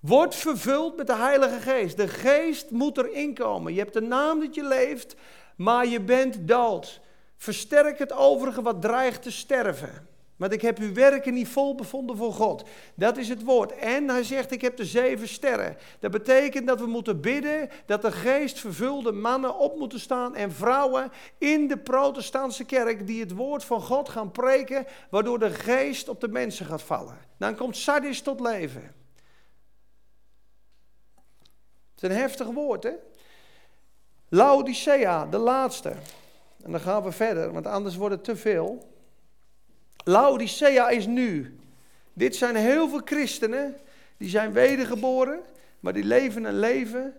[0.00, 1.96] Word vervuld met de Heilige Geest.
[1.96, 3.72] De Geest moet erin komen.
[3.72, 5.16] Je hebt de naam dat je leeft,
[5.56, 7.00] maar je bent dood.
[7.36, 10.08] Versterk het overige wat dreigt te sterven.
[10.36, 12.68] Want ik heb uw werken niet vol bevonden voor God.
[12.94, 13.72] Dat is het woord.
[13.72, 15.76] En hij zegt, ik heb de zeven sterren.
[15.98, 21.12] Dat betekent dat we moeten bidden dat de geestvervulde mannen op moeten staan en vrouwen
[21.38, 26.20] in de protestantse kerk die het woord van God gaan preken, waardoor de geest op
[26.20, 27.18] de mensen gaat vallen.
[27.36, 28.94] Dan komt Sardis tot leven.
[31.94, 32.92] Het is een heftig woord, hè?
[34.28, 35.92] Laodicea, de laatste.
[36.62, 38.94] En dan gaan we verder, want anders wordt het te veel.
[40.08, 41.58] Laodicea is nu.
[42.12, 43.76] Dit zijn heel veel christenen,
[44.16, 45.40] die zijn wedergeboren,
[45.80, 47.14] maar die leven een leven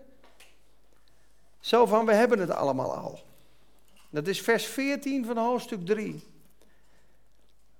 [1.60, 3.20] zo van we hebben het allemaal al.
[4.10, 6.22] Dat is vers 14 van hoofdstuk 3.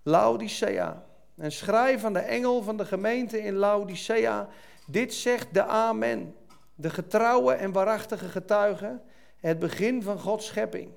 [0.03, 1.05] Laodicea.
[1.37, 4.49] En schrijf aan de engel van de gemeente in Laodicea,
[4.87, 6.35] dit zegt de Amen,
[6.75, 9.01] de getrouwe en waarachtige getuige,
[9.41, 10.91] het begin van Gods schepping.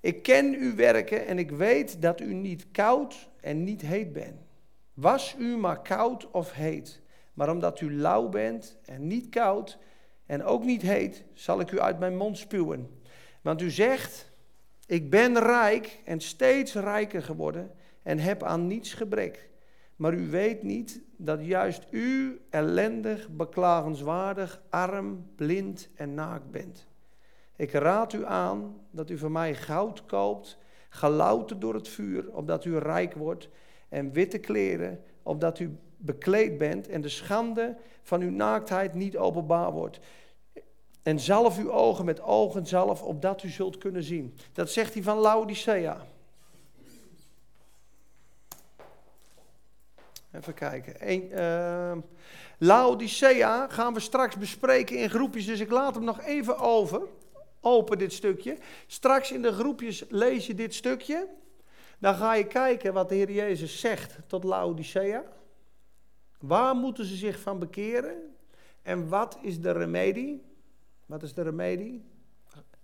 [0.00, 4.40] Ik ken uw werken en ik weet dat u niet koud en niet heet bent.
[4.94, 7.00] Was u maar koud of heet.
[7.34, 9.78] Maar omdat u lauw bent en niet koud
[10.26, 13.00] en ook niet heet, zal ik u uit mijn mond spuwen.
[13.40, 14.32] Want u zegt,
[14.86, 17.70] ik ben rijk en steeds rijker geworden
[18.02, 19.48] en heb aan niets gebrek.
[19.96, 26.86] Maar u weet niet dat juist u ellendig, beklagenswaardig, arm, blind en naakt bent.
[27.56, 30.58] Ik raad u aan dat u van mij goud koopt
[30.90, 33.48] gelouterd door het vuur, opdat u rijk wordt,
[33.88, 39.72] en witte kleren, opdat u bekleed bent en de schande van uw naaktheid niet openbaar
[39.72, 40.00] wordt.
[41.02, 44.34] En zalf uw ogen met ogen zalf, opdat u zult kunnen zien.
[44.52, 46.06] Dat zegt hij van Laodicea.
[50.32, 50.94] Even kijken.
[50.98, 51.96] Eén, uh,
[52.58, 57.02] Laodicea gaan we straks bespreken in groepjes, dus ik laat hem nog even over.
[57.60, 58.58] Open dit stukje.
[58.86, 61.28] Straks in de groepjes lees je dit stukje.
[61.98, 65.24] Dan ga je kijken wat de Heer Jezus zegt tot Laodicea.
[66.38, 68.34] Waar moeten ze zich van bekeren?
[68.82, 70.42] En wat is de remedie?
[71.06, 72.04] Wat is de remedie?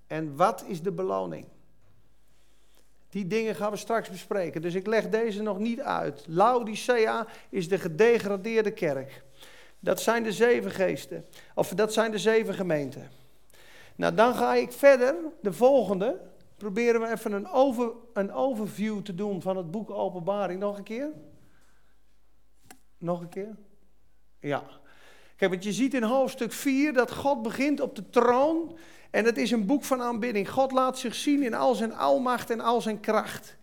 [0.06, 1.46] En wat is de beloning?
[3.08, 4.62] Die dingen gaan we straks bespreken.
[4.62, 6.24] Dus ik leg deze nog niet uit.
[6.28, 9.24] Laodicea is de gedegradeerde kerk.
[9.78, 11.24] Dat zijn de zeven geesten.
[11.54, 13.10] Of dat zijn de zeven gemeenten.
[13.96, 15.14] Nou, dan ga ik verder.
[15.40, 16.20] De volgende.
[16.56, 20.60] Proberen we even een, over, een overview te doen van het boek Openbaring.
[20.60, 21.10] Nog een keer?
[22.98, 23.56] Nog een keer?
[24.40, 24.62] Ja.
[25.36, 28.78] Kijk, want je ziet in hoofdstuk 4 dat God begint op de troon.
[29.10, 30.50] En het is een boek van aanbidding.
[30.50, 33.56] God laat zich zien in al zijn almacht en al zijn kracht.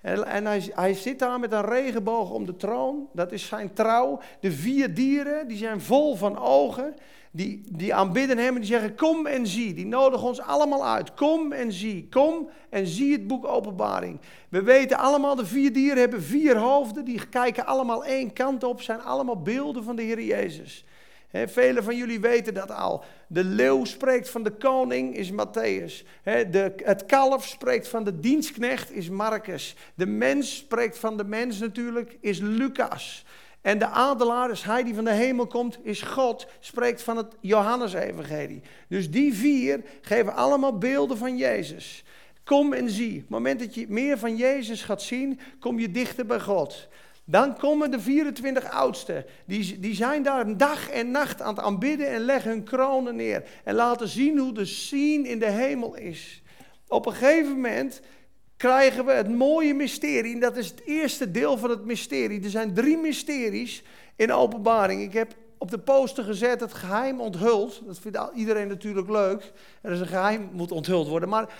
[0.00, 3.08] En, hij, hij, zit daar met een regenboog om de troon.
[3.12, 4.20] Dat is zijn trouw.
[4.40, 6.94] De vier dieren, die zijn vol van ogen.
[7.36, 9.74] Die, die aanbidden hem en die zeggen: Kom en zie.
[9.74, 11.14] Die nodigen ons allemaal uit.
[11.14, 12.08] Kom en zie.
[12.10, 14.20] Kom en zie het boek Openbaring.
[14.48, 17.04] We weten allemaal: de vier dieren hebben vier hoofden.
[17.04, 18.82] Die kijken allemaal één kant op.
[18.82, 20.84] Zijn allemaal beelden van de Heer Jezus.
[21.30, 23.04] Velen van jullie weten dat al.
[23.28, 26.06] De leeuw spreekt van de koning, is Matthäus.
[26.24, 29.76] de, het kalf spreekt van de dienstknecht, is Marcus.
[29.94, 33.24] De mens spreekt van de mens natuurlijk, is Lucas.
[33.66, 37.34] En de adelaar, dus hij die van de hemel komt, is God, spreekt van het
[37.40, 38.62] Johannesevangelie.
[38.88, 42.04] Dus die vier geven allemaal beelden van Jezus.
[42.44, 43.14] Kom en zie.
[43.14, 46.88] Op het moment dat je meer van Jezus gaat zien, kom je dichter bij God.
[47.24, 49.24] Dan komen de 24 oudsten.
[49.46, 53.44] Die, die zijn daar dag en nacht aan het aanbidden en leggen hun kronen neer.
[53.64, 56.42] En laten zien hoe de scene in de hemel is.
[56.88, 58.00] Op een gegeven moment
[58.56, 60.34] krijgen we het mooie mysterie.
[60.34, 62.44] En dat is het eerste deel van het mysterie.
[62.44, 63.82] Er zijn drie mysteries
[64.16, 65.02] in openbaring.
[65.02, 67.82] Ik heb op de poster gezet het geheim onthuld.
[67.86, 69.52] Dat vindt iedereen natuurlijk leuk.
[69.80, 71.28] Er is een geheim moet onthuld worden.
[71.28, 71.54] Maar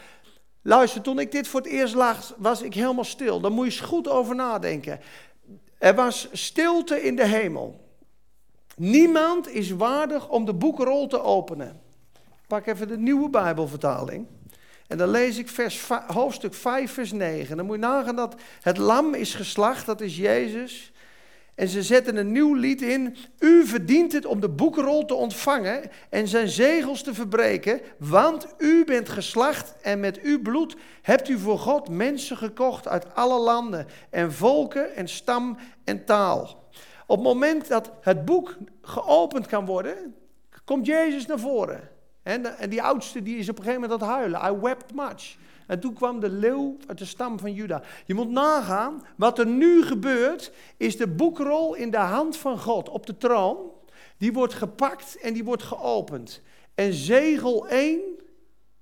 [0.62, 3.40] luister, toen ik dit voor het eerst lag, was ik helemaal stil.
[3.40, 5.00] Daar moet je eens goed over nadenken.
[5.78, 7.84] Er was stilte in de hemel.
[8.76, 11.80] Niemand is waardig om de boekrol te openen.
[12.14, 14.26] Ik pak even de nieuwe Bijbelvertaling.
[14.88, 17.56] En dan lees ik vers, hoofdstuk 5, vers 9.
[17.56, 20.92] Dan moet je nagaan dat het lam is geslacht, dat is Jezus.
[21.54, 23.16] En ze zetten een nieuw lied in.
[23.38, 28.84] U verdient het om de boekrol te ontvangen en zijn zegels te verbreken, want u
[28.84, 33.86] bent geslacht en met uw bloed hebt u voor God mensen gekocht uit alle landen
[34.10, 36.64] en volken en stam en taal.
[37.06, 40.14] Op het moment dat het boek geopend kan worden,
[40.64, 41.95] komt Jezus naar voren.
[42.26, 44.54] En die oudste die is op een gegeven moment aan het huilen.
[44.54, 45.36] I wept much.
[45.66, 47.82] En toen kwam de leeuw uit de stam van Juda.
[48.04, 52.88] Je moet nagaan, wat er nu gebeurt, is de boekrol in de hand van God
[52.88, 53.56] op de troon.
[54.18, 56.40] Die wordt gepakt en die wordt geopend.
[56.74, 58.00] En zegel 1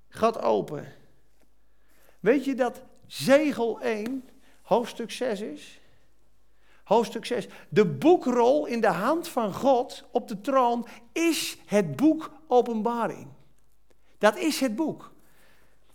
[0.09, 0.93] gaat open.
[2.19, 4.29] Weet je dat zegel 1
[4.61, 5.79] hoofdstuk 6 is?
[6.83, 7.47] Hoofdstuk 6.
[7.69, 13.27] De boekrol in de hand van God op de troon is het boek Openbaring.
[14.25, 15.11] Dat is het boek.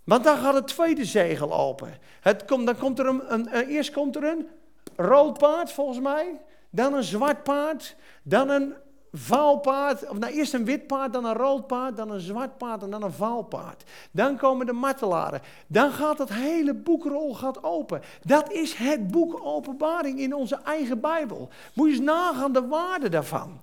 [0.04, 1.98] Want dan gaat het tweede zegel open.
[2.20, 4.48] Het komt, dan komt er een, eerst komt er een
[4.96, 6.40] rood paard, volgens mij.
[6.70, 7.96] Dan een zwart paard.
[8.22, 8.74] Dan een
[9.12, 10.08] vaalpaard.
[10.08, 12.90] Of nou, eerst een wit paard, dan een rood paard, dan een zwart paard en
[12.90, 13.82] dan een vaalpaard.
[14.10, 15.40] Dan komen de martelaren.
[15.66, 18.02] Dan gaat het hele boekrol gaat open.
[18.22, 21.48] Dat is het boek Openbaring in onze eigen Bijbel.
[21.72, 23.60] Moet je eens nagaan de waarde daarvan.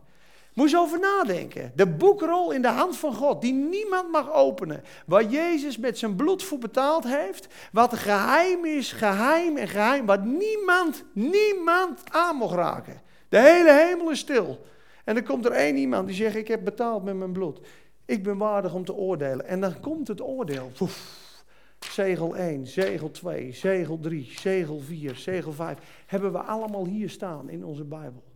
[0.57, 1.71] Moet je over nadenken.
[1.75, 4.83] De boekrol in de hand van God, die niemand mag openen.
[5.05, 7.47] Waar Jezus met zijn bloed voor betaald heeft.
[7.71, 10.05] Wat geheim is, geheim en geheim.
[10.05, 13.01] Wat niemand, niemand aan mag raken.
[13.29, 14.65] De hele hemel is stil.
[15.03, 17.59] En dan komt er één iemand die zegt: Ik heb betaald met mijn bloed.
[18.05, 19.47] Ik ben waardig om te oordelen.
[19.47, 20.71] En dan komt het oordeel.
[21.79, 25.77] Zegel 1, zegel 2, zegel 3, zegel 4, zegel 5.
[26.05, 28.26] Hebben we allemaal hier staan in onze Bijbel.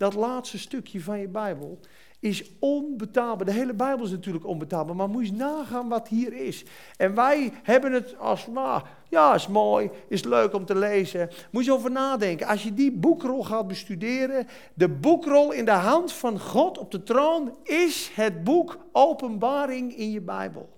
[0.00, 1.78] Dat laatste stukje van je Bijbel
[2.20, 3.46] is onbetaalbaar.
[3.46, 6.64] De hele Bijbel is natuurlijk onbetaalbaar, maar moet je nagaan wat hier is.
[6.96, 11.30] En wij hebben het als, nou, ja, is mooi, is leuk om te lezen.
[11.50, 12.46] Moet je over nadenken.
[12.46, 17.02] Als je die boekrol gaat bestuderen, de boekrol in de hand van God op de
[17.02, 20.68] troon is het boek Openbaring in je Bijbel.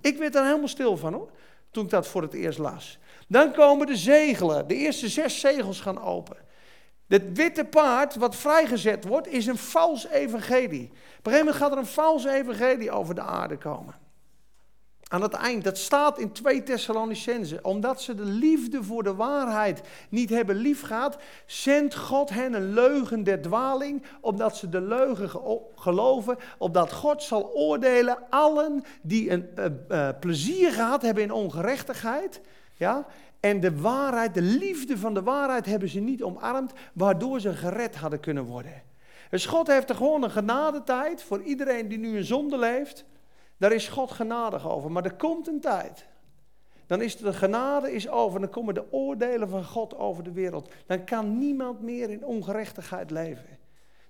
[0.00, 1.30] Ik werd er helemaal stil van hoor.
[1.70, 2.98] toen ik dat voor het eerst las.
[3.28, 4.68] Dan komen de zegelen.
[4.68, 6.46] De eerste zes zegels gaan open.
[7.08, 10.84] Het witte paard wat vrijgezet wordt, is een vals evangelie.
[11.18, 13.94] Op een gegeven moment gaat er een vals evangelie over de aarde komen.
[15.08, 19.80] Aan het eind, dat staat in 2 Thessalonicense, omdat ze de liefde voor de waarheid
[20.08, 25.30] niet hebben liefgehad, zendt God hen een leugen der dwaling, omdat ze de leugen
[25.74, 32.40] geloven, opdat God zal oordelen allen die een uh, uh, plezier gehad hebben in ongerechtigheid,
[32.74, 33.06] ja,
[33.40, 37.96] en de waarheid, de liefde van de waarheid hebben ze niet omarmd, waardoor ze gered
[37.96, 38.82] hadden kunnen worden.
[39.30, 43.04] Dus God heeft er gewoon een genadetijd voor iedereen die nu in zonde leeft.
[43.56, 44.90] Daar is God genadig over.
[44.90, 46.06] Maar er komt een tijd.
[46.86, 48.40] Dan is de genade is over.
[48.40, 50.70] Dan komen de oordelen van God over de wereld.
[50.86, 53.58] Dan kan niemand meer in ongerechtigheid leven.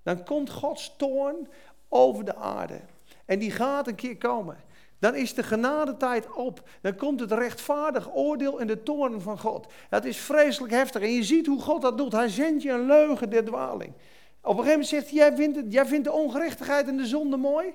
[0.03, 1.49] Dan komt Gods toorn
[1.89, 2.81] over de aarde.
[3.25, 4.57] En die gaat een keer komen.
[4.99, 6.69] Dan is de genadetijd op.
[6.81, 9.67] Dan komt het rechtvaardig oordeel en de toorn van God.
[9.91, 11.03] Dat is vreselijk heftig.
[11.03, 12.13] En je ziet hoe God dat doet.
[12.13, 13.93] Hij zendt je een leugen der dwaling.
[14.41, 17.37] Op een gegeven moment zegt hij, jij vindt, jij vindt de ongerechtigheid en de zonde
[17.37, 17.75] mooi.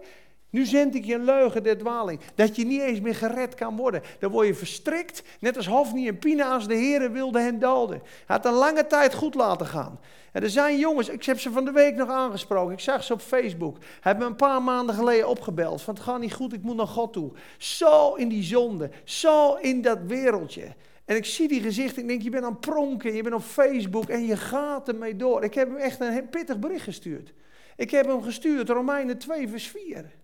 [0.53, 2.19] Nu zend ik je een leugen der dwaling.
[2.35, 4.01] Dat je niet eens meer gered kan worden.
[4.19, 8.01] Dan word je verstrikt, net als Hofni en Pinaas, de heren wilde hen doden.
[8.03, 9.99] Hij had een lange tijd goed laten gaan.
[10.31, 12.73] En er zijn jongens, ik heb ze van de week nog aangesproken.
[12.73, 13.77] Ik zag ze op Facebook.
[13.77, 15.81] Hij heeft me een paar maanden geleden opgebeld.
[15.81, 17.31] Van het gaat niet goed, ik moet naar God toe.
[17.57, 18.89] Zo in die zonde.
[19.03, 20.75] Zo in dat wereldje.
[21.05, 22.01] En ik zie die gezichten.
[22.01, 23.13] Ik denk, je bent aan het pronken.
[23.13, 25.43] Je bent op Facebook en je gaat ermee door.
[25.43, 27.33] Ik heb hem echt een pittig bericht gestuurd.
[27.75, 30.21] Ik heb hem gestuurd, Romeinen 2 vers 4.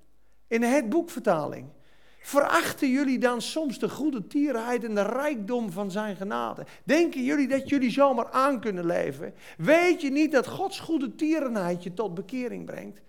[0.50, 1.68] In het boekvertaling.
[2.22, 6.66] Verachten jullie dan soms de goede tierenheid en de rijkdom van zijn genade?
[6.84, 9.34] Denken jullie dat jullie zomaar aan kunnen leven?
[9.58, 13.02] Weet je niet dat Gods goede tierenheid je tot bekering brengt?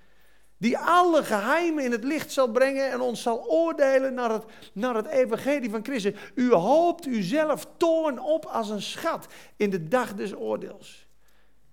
[0.58, 4.94] Die alle geheimen in het licht zal brengen en ons zal oordelen naar het, naar
[4.94, 6.14] het evangelie van Christus.
[6.34, 9.26] U hoopt uzelf toorn op als een schat
[9.56, 11.08] in de dag des oordeels.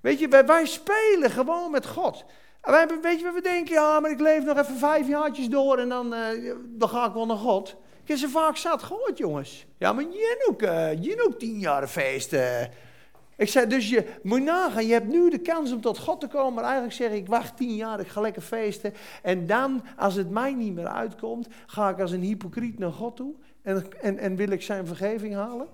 [0.02, 2.26] Weet je, wij spelen gewoon met God.
[3.02, 3.74] Weet je wat we denken?
[3.74, 7.14] Ja, maar ik leef nog even vijf jaartjes door en dan, uh, dan ga ik
[7.14, 7.76] wel naar God.
[8.04, 9.66] Ik ze vaak zat gehoord, jongens.
[9.78, 10.64] Ja, maar je ook,
[11.28, 12.34] ook tien jaar feest.
[12.34, 12.62] Uh.
[13.38, 16.28] Ik zei, dus je moet nagaan, je hebt nu de kans om tot God te
[16.28, 16.54] komen.
[16.54, 18.94] Maar eigenlijk zeg ik, wacht tien jaar, ik ga lekker feesten.
[19.22, 23.16] En dan, als het mij niet meer uitkomt, ga ik als een hypocriet naar God
[23.16, 23.34] toe.
[23.62, 25.68] En, en, en wil ik zijn vergeving halen.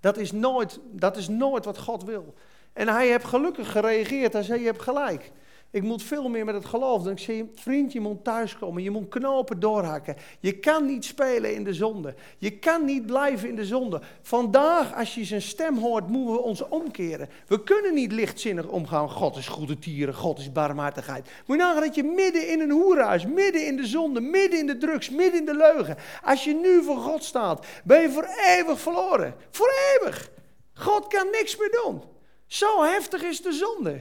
[0.00, 2.34] Dat is, nooit, dat is nooit wat God wil.
[2.72, 4.32] En hij heeft gelukkig gereageerd.
[4.32, 5.32] Hij zei, je hebt gelijk.
[5.70, 7.02] Ik moet veel meer met het geloof.
[7.02, 8.82] Dan ik zei, vriend, je moet thuiskomen.
[8.82, 10.16] Je moet knopen doorhakken.
[10.40, 12.14] Je kan niet spelen in de zonde.
[12.38, 14.00] Je kan niet blijven in de zonde.
[14.22, 17.28] Vandaag, als je zijn stem hoort, moeten we ons omkeren.
[17.46, 19.10] We kunnen niet lichtzinnig omgaan.
[19.10, 21.30] God is goede tieren, God is barmhartigheid.
[21.46, 24.66] Moet je nagaan dat je midden in een hoerhuis, midden in de zonde, midden in
[24.66, 25.96] de drugs, midden in de leugen.
[26.22, 29.34] Als je nu voor God staat, ben je voor eeuwig verloren.
[29.50, 30.30] Voor eeuwig.
[30.74, 32.02] God kan niks meer doen.
[32.46, 34.00] Zo heftig is de zonde.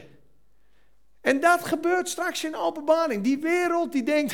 [1.26, 3.24] En dat gebeurt straks in openbaring.
[3.24, 4.34] Die wereld die denkt,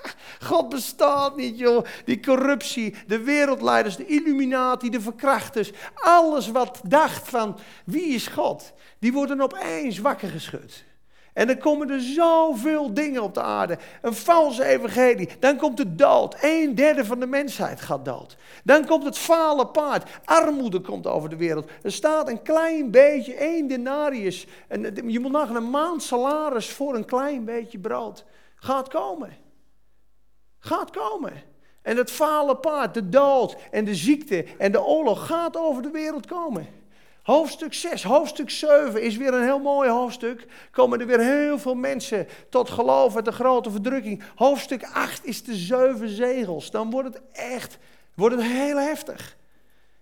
[0.48, 1.84] God bestaat niet joh.
[2.04, 5.72] Die corruptie, de wereldleiders, de illuminati, de verkrachters.
[5.94, 10.84] Alles wat dacht van wie is God, die worden opeens wakker geschud.
[11.32, 13.78] En dan komen er zoveel dingen op de aarde.
[14.02, 15.28] Een valse evangelie.
[15.38, 16.36] Dan komt de dood.
[16.40, 18.36] Een derde van de mensheid gaat dood.
[18.64, 20.10] Dan komt het fale paard.
[20.24, 21.70] Armoede komt over de wereld.
[21.82, 24.46] Er staat een klein beetje, één denarius.
[24.68, 28.24] En je moet nog een maand salaris voor een klein beetje brood.
[28.54, 29.36] Gaat komen.
[30.58, 31.32] Gaat komen.
[31.82, 35.90] En het fale paard, de dood en de ziekte en de oorlog gaat over de
[35.90, 36.81] wereld komen.
[37.22, 40.46] Hoofdstuk 6, hoofdstuk 7 is weer een heel mooi hoofdstuk.
[40.70, 44.22] Komen er weer heel veel mensen tot geloof uit de grote verdrukking.
[44.34, 46.70] Hoofdstuk 8 is de zeven zegels.
[46.70, 47.78] Dan wordt het echt
[48.14, 49.36] wordt het heel heftig.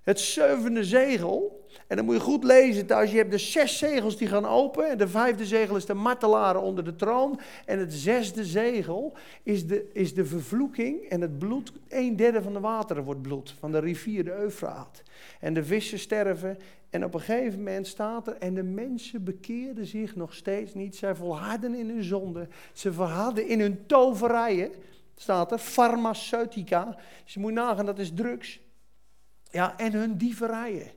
[0.03, 3.11] Het zevende zegel, en dan moet je goed lezen thuis.
[3.11, 4.91] Je hebt de zes zegels die gaan open.
[4.91, 7.41] En de vijfde zegel is de martelaren onder de troon.
[7.67, 11.03] En het zesde zegel is de, is de vervloeking.
[11.09, 13.55] En het bloed, een derde van de wateren wordt bloed.
[13.59, 15.03] Van de rivier de Eufraat.
[15.41, 16.59] En de vissen sterven.
[16.91, 20.96] En op een gegeven moment staat er, en de mensen bekeerden zich nog steeds niet.
[20.96, 22.48] Zij volharden in hun zonde.
[22.73, 24.71] Ze verhadden in hun toverijen.
[25.15, 26.96] Staat er, farmaceutica.
[27.25, 28.61] Dus je moet nagaan, dat is drugs.
[29.51, 30.90] Ja, en hun dieverijen.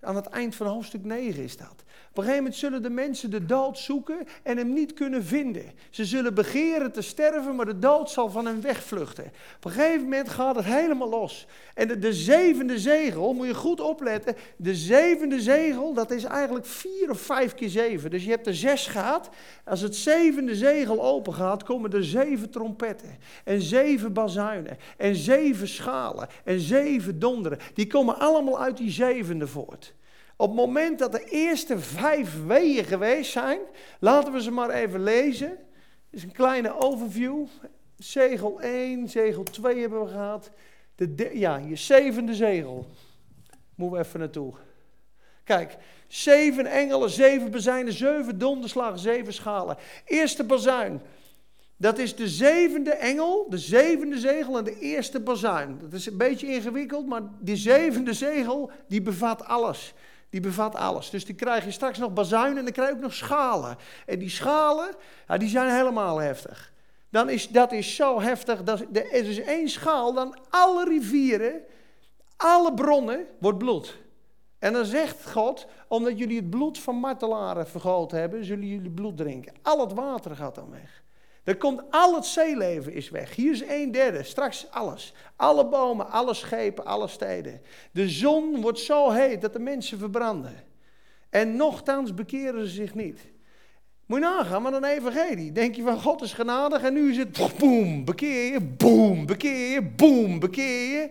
[0.00, 1.83] Aan het eind van hoofdstuk 9 is dat.
[2.14, 5.72] Op een gegeven moment zullen de mensen de dood zoeken en hem niet kunnen vinden.
[5.90, 9.24] Ze zullen begeren te sterven, maar de dood zal van hen wegvluchten.
[9.56, 11.46] Op een gegeven moment gaat het helemaal los.
[11.74, 14.36] En de, de zevende zegel, moet je goed opletten.
[14.56, 18.10] De zevende zegel, dat is eigenlijk vier of vijf keer zeven.
[18.10, 19.28] Dus je hebt er zes gehad.
[19.64, 23.18] Als het zevende zegel open gaat, komen er zeven trompetten.
[23.44, 24.78] En zeven bazuinen.
[24.96, 26.28] En zeven schalen.
[26.44, 27.58] En zeven donderen.
[27.74, 29.94] Die komen allemaal uit die zevende voort.
[30.36, 33.58] Op het moment dat de eerste vijf weeën geweest zijn,
[33.98, 35.48] laten we ze maar even lezen.
[35.48, 37.46] Dit is een kleine overview.
[37.98, 40.50] Zegel 1, zegel 2 hebben we gehad.
[40.94, 42.86] De ja, je zevende zegel.
[43.74, 44.54] Moeten we even naartoe.
[45.44, 45.76] Kijk,
[46.06, 49.76] zeven engelen, zeven bezijnen, zeven donderslagen, zeven schalen.
[50.04, 51.00] Eerste bazuin.
[51.76, 55.78] Dat is de zevende engel, de zevende zegel en de eerste bazuin.
[55.80, 59.94] Dat is een beetje ingewikkeld, maar die zevende zegel, die bevat alles.
[60.34, 61.10] Die bevat alles.
[61.10, 63.76] Dus die krijg je straks nog bazuinen en dan krijg je ook nog schalen.
[64.06, 64.94] En die schalen,
[65.28, 66.72] ja, die zijn helemaal heftig.
[67.10, 71.60] Dan is, dat is zo heftig, dat, er is één schaal, dan alle rivieren,
[72.36, 73.98] alle bronnen, wordt bloed.
[74.58, 79.16] En dan zegt God, omdat jullie het bloed van martelaren vergoten hebben, zullen jullie bloed
[79.16, 79.52] drinken.
[79.62, 81.03] Al het water gaat dan weg.
[81.44, 83.34] Er komt al het zeeleven is weg.
[83.34, 85.14] Hier is een derde, straks alles.
[85.36, 87.60] Alle bomen, alle schepen, alle steden.
[87.92, 90.64] De zon wordt zo heet dat de mensen verbranden.
[91.30, 93.20] En nochtans bekeren ze zich niet.
[94.06, 95.52] Moet je nagaan, maar een evangelie.
[95.52, 99.70] Denk je van God is genadig en nu is het boem, bekeer je, boem, bekeer
[99.70, 101.08] je, boem, bekeer je.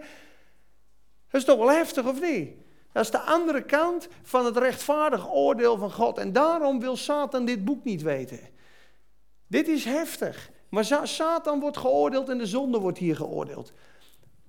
[1.29, 2.49] Dat is toch wel heftig of niet?
[2.91, 6.17] Dat is de andere kant van het rechtvaardig oordeel van God.
[6.17, 8.39] En daarom wil Satan dit boek niet weten.
[9.53, 10.51] Dit is heftig.
[10.69, 13.73] Maar Satan wordt geoordeeld en de zonde wordt hier geoordeeld.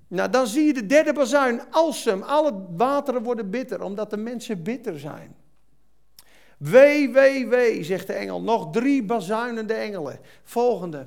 [0.09, 2.22] Nou, dan zie je de derde bazuin, alsem.
[2.22, 5.36] Alle wateren worden bitter, omdat de mensen bitter zijn.
[6.59, 8.42] Wee, wee, wee, zegt de engel.
[8.42, 10.20] Nog drie bazuinende engelen.
[10.42, 11.07] Volgende.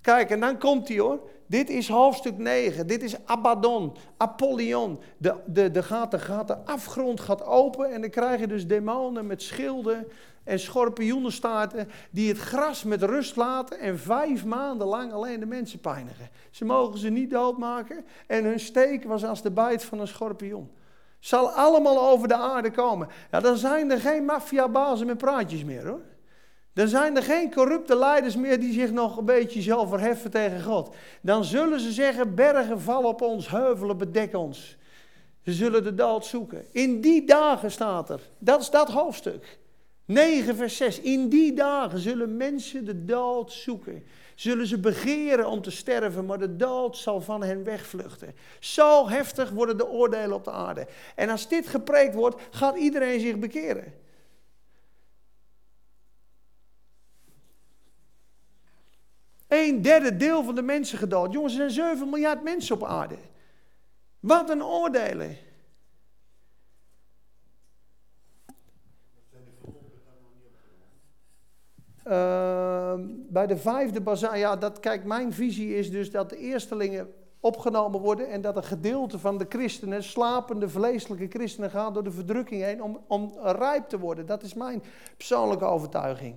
[0.00, 1.20] Kijk, en dan komt hij hoor.
[1.46, 2.86] Dit is hoofdstuk 9.
[2.86, 5.00] Dit is Abaddon, Apollyon.
[5.18, 8.66] De, de, de, gaat, de, gaat, de afgrond gaat open en dan krijg je dus
[8.66, 10.06] demonen met schilden
[10.48, 15.80] en schorpioenenstaarten die het gras met rust laten en vijf maanden lang alleen de mensen
[15.80, 16.28] pijnigen.
[16.50, 20.70] Ze mogen ze niet doodmaken en hun steek was als de bijt van een schorpioen.
[21.18, 23.08] Zal allemaal over de aarde komen.
[23.30, 26.02] Ja, dan zijn er geen maffiabazen met praatjes meer hoor.
[26.72, 30.62] Dan zijn er geen corrupte leiders meer die zich nog een beetje zelf verheffen tegen
[30.62, 30.94] God.
[31.22, 34.76] Dan zullen ze zeggen, bergen vallen op ons, heuvelen bedekken ons.
[35.44, 36.64] Ze zullen de dood zoeken.
[36.72, 39.58] In die dagen staat er, dat is dat hoofdstuk.
[40.08, 41.00] 9 vers 6.
[41.00, 44.04] In die dagen zullen mensen de dood zoeken.
[44.34, 48.34] Zullen ze begeren om te sterven, maar de dood zal van hen wegvluchten.
[48.60, 50.86] Zo heftig worden de oordelen op de aarde.
[51.14, 53.94] En als dit gepreekt wordt, gaat iedereen zich bekeren.
[59.48, 61.32] Een derde deel van de mensen gedood.
[61.32, 63.18] Jongens, er zijn 7 miljard mensen op aarde.
[64.20, 65.36] Wat een oordelen.
[72.08, 72.94] Uh,
[73.28, 77.08] bij de vijfde bazaar, ja, dat, kijk, mijn visie is dus dat de eerstelingen
[77.40, 82.10] opgenomen worden en dat een gedeelte van de christenen, slapende vleeselijke christenen, gaan door de
[82.10, 84.26] verdrukking heen om, om rijp te worden.
[84.26, 84.82] Dat is mijn
[85.16, 86.34] persoonlijke overtuiging.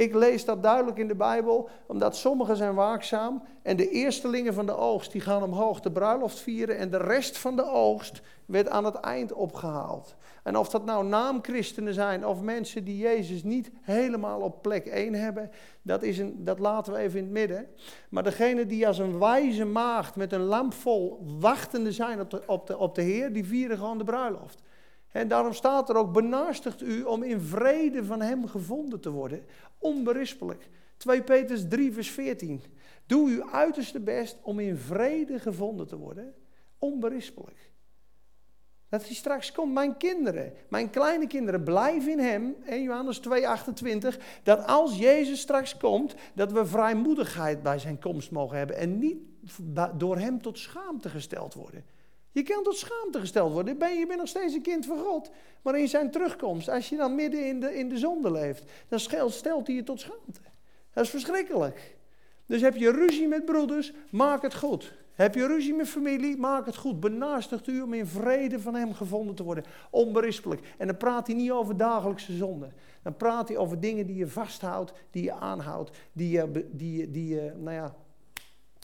[0.00, 4.66] Ik lees dat duidelijk in de Bijbel, omdat sommigen zijn waakzaam en de eerstelingen van
[4.66, 8.68] de oogst die gaan omhoog de bruiloft vieren en de rest van de oogst werd
[8.68, 10.16] aan het eind opgehaald.
[10.42, 15.14] En of dat nou naamchristenen zijn of mensen die Jezus niet helemaal op plek 1
[15.14, 15.50] hebben,
[15.82, 17.66] dat, is een, dat laten we even in het midden.
[18.08, 22.42] Maar degene die als een wijze maagd met een lamp vol wachtende zijn op de,
[22.46, 24.62] op de, op de Heer, die vieren gewoon de bruiloft.
[25.10, 29.44] En daarom staat er ook, benaastigt u om in vrede van hem gevonden te worden,
[29.78, 30.68] onberispelijk.
[30.96, 32.60] 2 Petrus 3 vers 14.
[33.06, 36.34] Doe uw uiterste best om in vrede gevonden te worden,
[36.78, 37.70] onberispelijk.
[38.88, 44.22] Dat hij straks komt, mijn kinderen, mijn kleine kinderen, blijven in hem, 1 Johannes 2,28,
[44.42, 49.18] dat als Jezus straks komt, dat we vrijmoedigheid bij zijn komst mogen hebben en niet
[49.96, 51.84] door hem tot schaamte gesteld worden.
[52.32, 53.78] Je kan tot schaamte gesteld worden.
[53.78, 55.30] Ben je bent nog steeds een kind van God.
[55.62, 58.98] Maar in zijn terugkomst, als je dan midden in de, in de zonde leeft, dan
[59.30, 60.40] stelt hij je tot schaamte.
[60.92, 61.96] Dat is verschrikkelijk.
[62.46, 64.92] Dus heb je ruzie met broeders, maak het goed.
[65.14, 67.00] Heb je ruzie met familie, maak het goed.
[67.00, 69.64] Benaastigt u om in vrede van hem gevonden te worden.
[69.90, 70.74] Onberispelijk.
[70.78, 72.72] En dan praat hij niet over dagelijkse zonden.
[73.02, 77.40] Dan praat hij over dingen die je vasthoudt, die je aanhoudt, die je, die, die,
[77.40, 77.94] nou ja,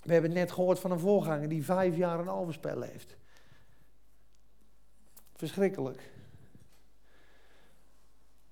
[0.04, 3.16] we hebben net gehoord van een voorganger die vijf jaar een overspel heeft.
[5.36, 6.10] Verschrikkelijk.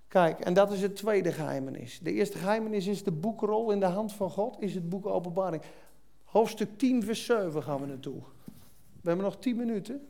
[0.09, 1.99] Kijk, en dat is het tweede geheimenis.
[2.03, 5.63] De eerste geheimenis is de boekrol in de hand van God, is het boek Openbaring.
[6.25, 8.23] Hoofdstuk 10, vers 7 gaan we naartoe.
[9.01, 10.09] We hebben nog 10 minuten.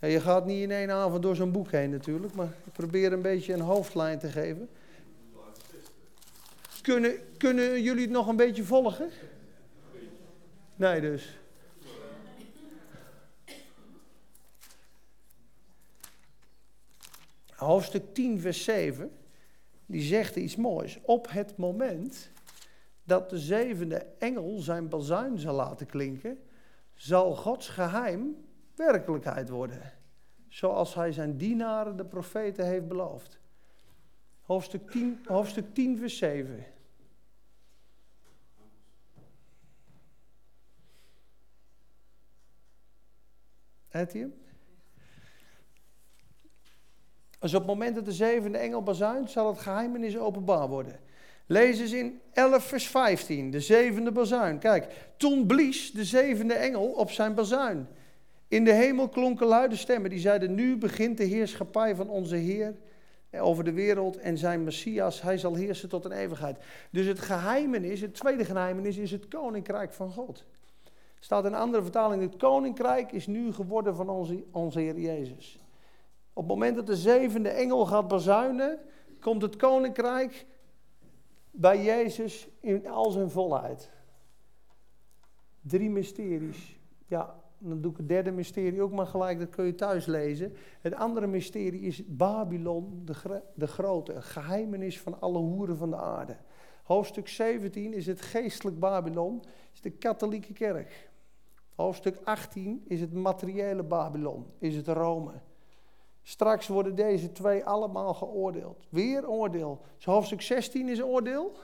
[0.00, 3.22] Je gaat niet in één avond door zo'n boek heen natuurlijk, maar ik probeer een
[3.22, 4.68] beetje een hoofdlijn te geven.
[6.82, 9.10] Kunnen, kunnen jullie het nog een beetje volgen?
[10.76, 11.38] Nee, dus.
[17.64, 19.10] Hoofdstuk 10, vers 7,
[19.86, 20.98] die zegt iets moois.
[21.02, 22.30] Op het moment
[23.04, 26.38] dat de zevende engel zijn bazuin zal laten klinken,
[26.94, 28.36] zal Gods geheim
[28.74, 29.92] werkelijkheid worden.
[30.48, 33.38] Zoals hij zijn dienaren, de profeten, heeft beloofd.
[34.42, 36.64] Hoofdstuk 10, hoofdstuk 10 vers 7.
[43.88, 44.42] Het je
[47.44, 51.00] Als op het moment dat de zevende engel bazuint, zal het geheimenis openbaar worden.
[51.46, 54.58] Lees eens in 11 vers 15, de zevende bazuin.
[54.58, 54.86] Kijk,
[55.16, 57.88] toen blies de zevende engel op zijn bazuin.
[58.48, 62.74] In de hemel klonken luide stemmen die zeiden, nu begint de heerschappij van onze Heer
[63.32, 66.56] over de wereld en zijn Messias, hij zal heersen tot een eeuwigheid.
[66.90, 70.44] Dus het geheimenis, het tweede geheimenis, is het koninkrijk van God.
[71.20, 75.58] Staat in een andere vertaling, het koninkrijk is nu geworden van onze, onze Heer Jezus.
[76.34, 78.78] Op het moment dat de zevende engel gaat bazuinen,
[79.20, 80.46] komt het koninkrijk
[81.50, 83.90] bij Jezus in al zijn volheid.
[85.60, 86.78] Drie mysteries.
[87.06, 90.54] Ja, dan doe ik het derde mysterie ook maar gelijk, dat kun je thuis lezen.
[90.80, 95.96] Het andere mysterie is Babylon, de, de grote, het geheimenis van alle hoeren van de
[95.96, 96.36] aarde.
[96.82, 101.10] Hoofdstuk 17 is het geestelijk Babylon, is de katholieke kerk.
[101.74, 105.32] Hoofdstuk 18 is het materiële Babylon, is het Rome.
[106.26, 108.86] Straks worden deze twee allemaal geoordeeld.
[108.88, 109.80] Weer oordeel.
[109.96, 111.56] Dus hoofdstuk 16 is oordeel.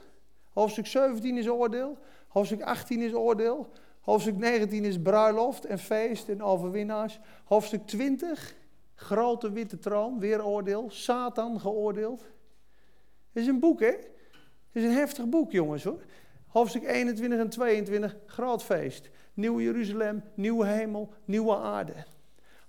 [0.53, 1.99] Hoofdstuk 17 is oordeel.
[2.29, 3.69] Hoofdstuk 18 is oordeel.
[4.01, 7.21] Hoofdstuk 19 is bruiloft en feest en overwinnaars.
[7.45, 8.55] Hoofdstuk 20,
[8.95, 10.91] grote witte troon, weer oordeel.
[10.91, 12.21] Satan geoordeeld.
[13.33, 13.87] Het is een boek, hè?
[13.87, 14.03] Het
[14.73, 16.03] is een heftig boek, jongens, hoor.
[16.47, 19.11] Hoofdstuk 21 en 22, groot feest.
[19.35, 21.95] Nieuw Jeruzalem, nieuwe hemel, nieuwe aarde.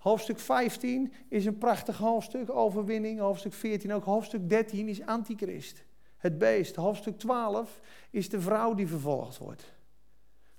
[0.01, 3.19] Hoofdstuk 15 is een prachtig hoofdstuk, overwinning.
[3.19, 4.03] Hoofdstuk 14 ook.
[4.03, 5.83] Hoofdstuk 13 is antichrist,
[6.17, 6.75] het beest.
[6.75, 7.79] Hoofdstuk 12
[8.09, 9.73] is de vrouw die vervolgd wordt.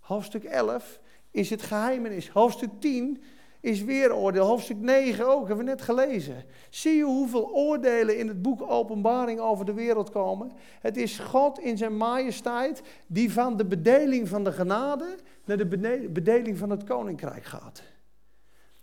[0.01, 2.29] Hoofdstuk 11 is het geheimenis.
[2.29, 3.23] Hoofdstuk 10
[3.61, 4.47] is weer oordeel.
[4.47, 6.45] Hoofdstuk 9 ook, hebben we net gelezen.
[6.71, 10.53] Zie je hoeveel oordelen in het boek Openbaring over de wereld komen?
[10.81, 16.09] Het is God in zijn majesteit die van de bedeling van de genade naar de
[16.13, 17.83] bedeling van het koninkrijk gaat.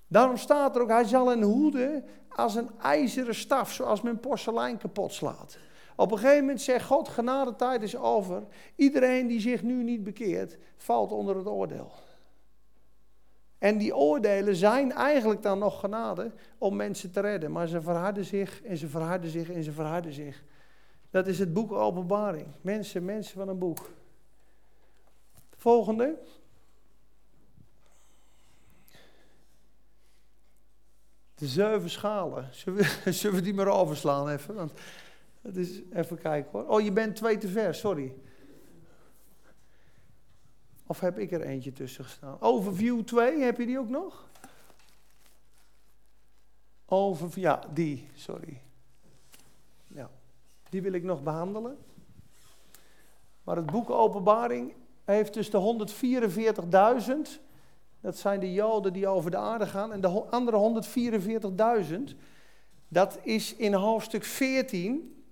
[0.10, 4.78] Daarom staat er ook, hij zal een hoede als een ijzeren staf, zoals men porselein
[4.78, 5.58] kapot slaat.
[5.96, 8.44] Op een gegeven moment zegt God, genadetijd is over.
[8.76, 11.92] Iedereen die zich nu niet bekeert, valt onder het oordeel.
[13.58, 17.52] En die oordelen zijn eigenlijk dan nog genade om mensen te redden.
[17.52, 20.44] Maar ze verharden zich en ze verharden zich en ze verharden zich.
[21.10, 22.48] Dat is het boek Openbaring.
[22.62, 23.90] Mensen, mensen van een boek.
[25.56, 26.18] Volgende.
[31.40, 32.48] De zeven schalen.
[32.52, 34.56] Zullen we, we die maar overslaan even?
[34.56, 34.72] Want
[35.42, 36.68] het is, even kijken hoor.
[36.68, 38.16] Oh, je bent twee te ver, sorry.
[40.88, 42.42] Of heb ik er eentje tussen gestaan?
[42.42, 44.28] Overview 2, heb je die ook nog?
[46.86, 48.62] Overview, ja, die, sorry.
[49.88, 50.10] Ja,
[50.70, 51.78] die wil ik nog behandelen.
[53.44, 54.74] Maar het boek Openbaring
[55.04, 55.88] heeft dus de
[57.38, 57.49] 144.000
[58.02, 59.94] dat zijn de Joden die over de aarde gaan.
[59.94, 60.84] En de andere
[62.12, 62.16] 144.000,
[62.88, 65.24] dat is in hoofdstuk 14.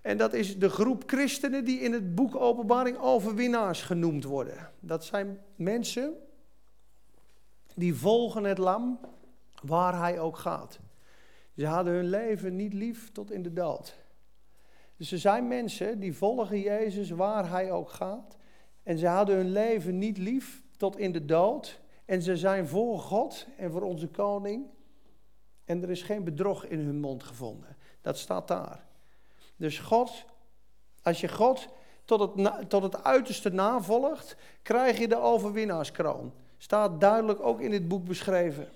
[0.00, 4.70] En dat is de groep christenen die in het boek Openbaring overwinnaars genoemd worden.
[4.80, 6.14] Dat zijn mensen
[7.74, 9.00] die volgen het lam
[9.62, 10.78] waar hij ook gaat.
[11.56, 13.96] Ze hadden hun leven niet lief tot in de dood.
[14.96, 18.36] Dus er zijn mensen die volgen Jezus waar hij ook gaat.
[18.82, 21.80] En ze hadden hun leven niet lief tot in de dood.
[22.06, 24.66] En ze zijn voor God en voor onze koning.
[25.64, 27.76] En er is geen bedrog in hun mond gevonden.
[28.00, 28.84] Dat staat daar.
[29.56, 30.24] Dus God,
[31.02, 31.68] als je God
[32.04, 36.32] tot het, tot het uiterste navolgt, krijg je de overwinnaarskroon.
[36.58, 38.68] Staat duidelijk ook in dit boek beschreven.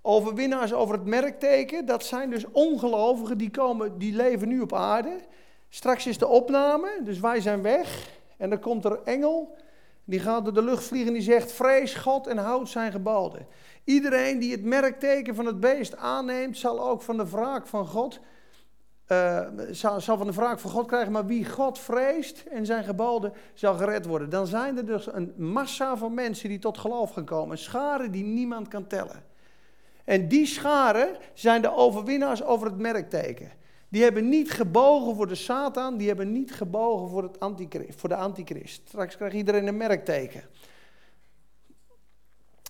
[0.00, 5.20] Overwinnaars over het merkteken, dat zijn dus ongelovigen die, komen, die leven nu op aarde.
[5.68, 8.10] Straks is de opname, dus wij zijn weg.
[8.36, 9.56] En dan komt er engel
[10.08, 13.46] Die gaat door de lucht vliegen en die zegt: Vrees God en houd zijn geboden.
[13.84, 18.20] Iedereen die het merkteken van het beest aanneemt, zal ook van de wraak van God.
[19.08, 22.84] Uh, zal, zal, van de wraak van God krijgen, maar wie God vreest en zijn
[22.84, 24.30] geboden zal gered worden.
[24.30, 27.50] Dan zijn er dus een massa van mensen die tot geloof gaan komen.
[27.50, 29.24] Een schare die niemand kan tellen.
[30.04, 33.50] En die scharen zijn de overwinnaars over het merkteken.
[33.88, 38.16] Die hebben niet gebogen voor de Satan, die hebben niet gebogen voor, het voor de
[38.16, 38.88] antichrist.
[38.88, 40.42] Straks krijgt iedereen een merkteken.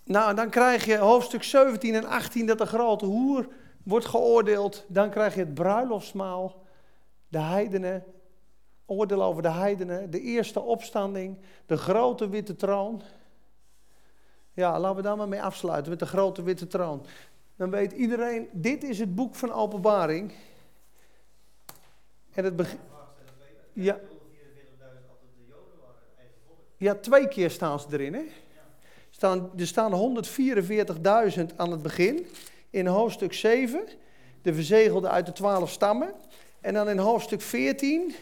[0.05, 3.49] Nou, dan krijg je hoofdstuk 17 en 18 dat de grote hoer
[3.83, 4.85] wordt geoordeeld.
[4.89, 6.63] Dan krijg je het bruiloftsmaal,
[7.29, 8.05] de heidenen,
[8.87, 13.03] oordeel over de heidenen, de eerste opstanding, de grote witte troon.
[14.53, 17.07] Ja, laten we daar maar mee afsluiten met de grote witte troon.
[17.57, 20.33] Dan weet iedereen, dit is het boek van openbaring.
[22.39, 22.79] En het begin.
[23.73, 24.01] Ja.
[26.77, 28.15] Ja, twee keer staan ze erin.
[28.15, 28.23] Hè?
[29.11, 32.27] Staan, er staan 144.000 aan het begin.
[32.71, 33.85] In hoofdstuk 7,
[34.43, 36.15] de verzegelde uit de twaalf stammen.
[36.61, 38.15] En dan in hoofdstuk 14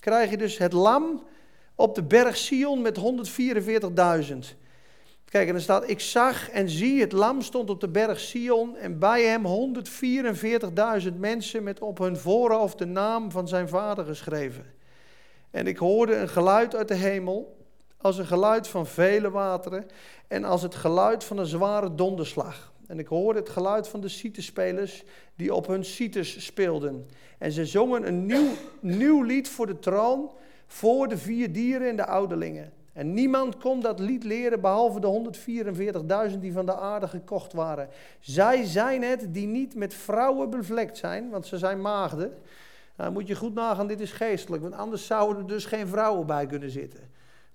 [0.00, 1.22] krijg je dus het lam
[1.74, 4.38] op de berg Sion met 144.000.
[5.28, 8.76] Kijk, en er staat, ik zag en zie, het lam stond op de berg Sion
[8.76, 9.46] en bij hem
[11.02, 14.64] 144.000 mensen met op hun voorhoofd de naam van zijn vader geschreven.
[15.50, 17.56] En ik hoorde een geluid uit de hemel,
[17.96, 19.86] als een geluid van vele wateren
[20.28, 22.72] en als het geluid van een zware donderslag.
[22.86, 25.04] En ik hoorde het geluid van de citespelers
[25.36, 27.08] die op hun cites speelden.
[27.38, 28.50] En ze zongen een nieuw,
[28.80, 30.30] nieuw lied voor de troon,
[30.66, 32.72] voor de vier dieren en de ouderlingen.
[32.98, 37.88] En niemand kon dat lied leren behalve de 144.000 die van de aarde gekocht waren.
[38.20, 42.32] Zij zijn het die niet met vrouwen bevlekt zijn, want ze zijn maagden.
[42.96, 46.26] Nou, moet je goed nagaan, dit is geestelijk, want anders zouden er dus geen vrouwen
[46.26, 47.00] bij kunnen zitten.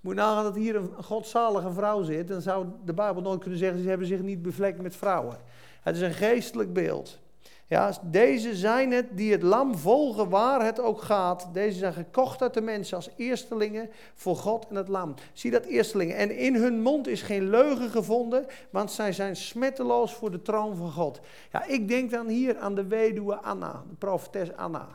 [0.00, 3.82] Moet nagaan dat hier een godzalige vrouw zit, dan zou de Bijbel nooit kunnen zeggen,
[3.82, 5.36] ze hebben zich niet bevlekt met vrouwen.
[5.82, 7.18] Het is een geestelijk beeld.
[7.66, 11.48] Ja, deze zijn het die het lam volgen waar het ook gaat.
[11.52, 15.14] Deze zijn gekocht uit de mensen als eerstelingen voor God en het lam.
[15.32, 16.16] Zie dat eerstelingen.
[16.16, 20.76] En in hun mond is geen leugen gevonden, want zij zijn smetteloos voor de troon
[20.76, 21.20] van God.
[21.52, 24.88] Ja, ik denk dan hier aan de weduwe Anna, de profetes Anna.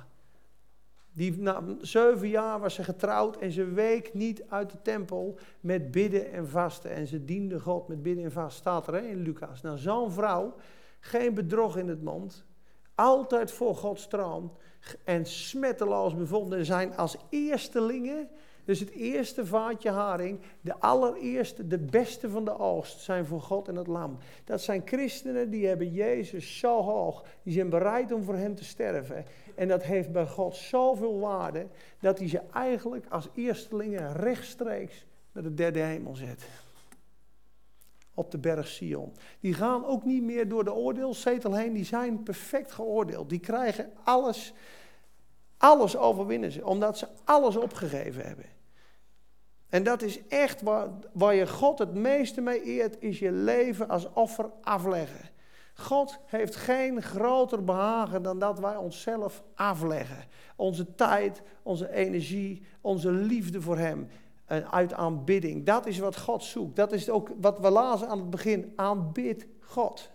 [1.14, 5.92] Die na zeven jaar was ze getrouwd en ze week niet uit de tempel met
[5.92, 6.92] bidden en vasten.
[6.92, 9.62] En ze diende God met bidden en vasten, staat er hè, in Lucas.
[9.62, 10.56] Nou, zo'n vrouw,
[11.00, 12.48] geen bedrog in het mond,
[13.00, 14.52] altijd voor Gods troon
[15.04, 18.30] en smetteloos bevonden zijn als eerstelingen.
[18.66, 23.68] Dus het eerste vaatje haring, de allereerste, de beste van de oogst, zijn voor God
[23.68, 24.18] en het lam.
[24.44, 28.64] Dat zijn christenen die hebben Jezus zo hoog, die zijn bereid om voor hem te
[28.64, 29.26] sterven.
[29.56, 31.68] En dat heeft bij God zoveel waarde,
[32.00, 36.69] dat hij ze eigenlijk als eerstelingen rechtstreeks naar de derde hemel zet
[38.20, 39.14] op de berg Sion.
[39.40, 43.30] Die gaan ook niet meer door de oordeelzetel heen, die zijn perfect geoordeeld.
[43.30, 44.54] Die krijgen alles,
[45.58, 48.46] alles overwinnen ze, omdat ze alles opgegeven hebben.
[49.70, 53.90] En dat is echt waar, waar je God het meeste mee eert, is je leven
[53.90, 55.30] als offer afleggen.
[55.74, 60.26] God heeft geen groter behagen dan dat wij onszelf afleggen.
[60.56, 64.08] Onze tijd, onze energie, onze liefde voor Hem
[64.50, 65.66] uit aanbidding.
[65.66, 66.76] Dat is wat God zoekt.
[66.76, 68.74] Dat is ook wat we lazen aan het begin.
[68.76, 70.10] Aanbid God.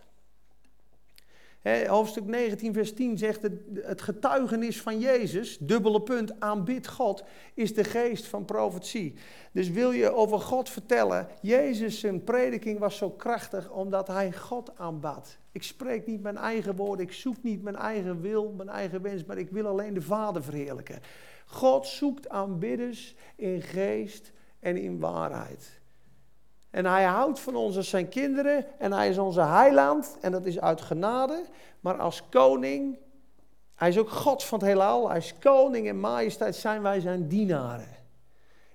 [1.87, 7.25] hoofdstuk 19, vers 10 zegt het, het getuigenis van Jezus, dubbele punt, aanbid God,
[7.55, 9.15] is de geest van profetie.
[9.53, 14.79] Dus wil je over God vertellen, Jezus zijn prediking was zo krachtig omdat hij God
[14.79, 15.39] aanbad.
[15.53, 19.25] Ik spreek niet mijn eigen woorden, ik zoek niet mijn eigen wil, mijn eigen wens,
[19.25, 21.01] maar ik wil alleen de Vader verheerlijken.
[21.55, 25.81] God zoekt aanbidders in geest en in waarheid.
[26.71, 30.45] En hij houdt van ons als zijn kinderen en hij is onze heiland en dat
[30.45, 31.45] is uit genade.
[31.81, 32.99] Maar als koning,
[33.75, 37.29] hij is ook God van het heelal, hij is koning en majesteit, zijn wij zijn
[37.29, 37.89] dienaren.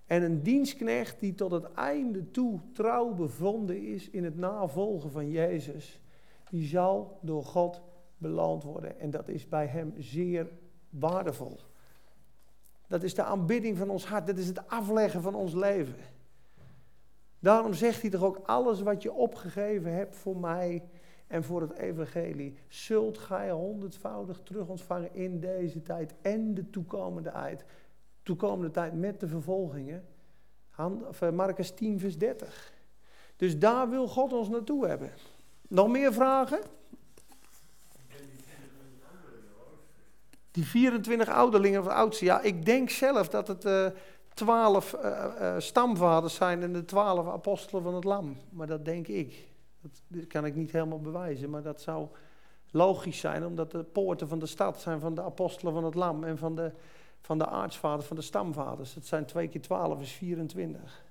[0.05, 5.30] En een dienstknecht die tot het einde toe trouw bevonden is in het navolgen van
[5.30, 6.01] Jezus,
[6.49, 7.82] die zal door God
[8.17, 8.99] beloond worden.
[8.99, 10.47] En dat is bij hem zeer
[10.89, 11.59] waardevol.
[12.89, 14.27] Dat is de aanbidding van ons hart.
[14.27, 15.95] Dat is het afleggen van ons leven.
[17.39, 20.83] Daarom zegt hij toch ook: alles wat je opgegeven hebt voor mij
[21.27, 27.31] en voor het evangelie, zult gij honderdvoudig terug ontvangen in deze tijd en de toekomende
[27.31, 27.65] tijd.
[28.23, 30.05] Toekomende tijd met de vervolgingen.
[30.75, 32.73] Eh, Marcus 10, vers 30.
[33.35, 35.11] Dus daar wil God ons naartoe hebben.
[35.67, 36.59] Nog meer vragen?
[40.51, 43.87] Die 24 ouderlingen of oudste, ja, ik denk zelf dat het uh,
[44.33, 48.37] twaalf uh, stamvaders zijn en de twaalf apostelen van het lam.
[48.49, 49.47] Maar dat denk ik.
[49.81, 52.07] Dat kan ik niet helemaal bewijzen, maar dat zou
[52.71, 56.23] logisch zijn, omdat de poorten van de stad zijn van de apostelen van het lam
[56.23, 56.71] en van de,
[57.21, 58.95] van de aartsvaders, van de stamvaders.
[58.95, 61.03] Het zijn twee keer twaalf, is 24.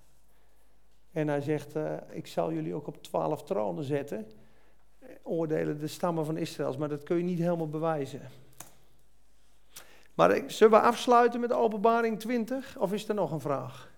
[1.12, 1.74] En hij zegt,
[2.10, 4.26] ik zal jullie ook op twaalf tronen zetten,
[5.22, 6.74] oordelen de stammen van Israël.
[6.78, 8.20] Maar dat kun je niet helemaal bewijzen.
[10.18, 13.90] Maar zullen we afsluiten met openbaring 20 of is er nog een vraag?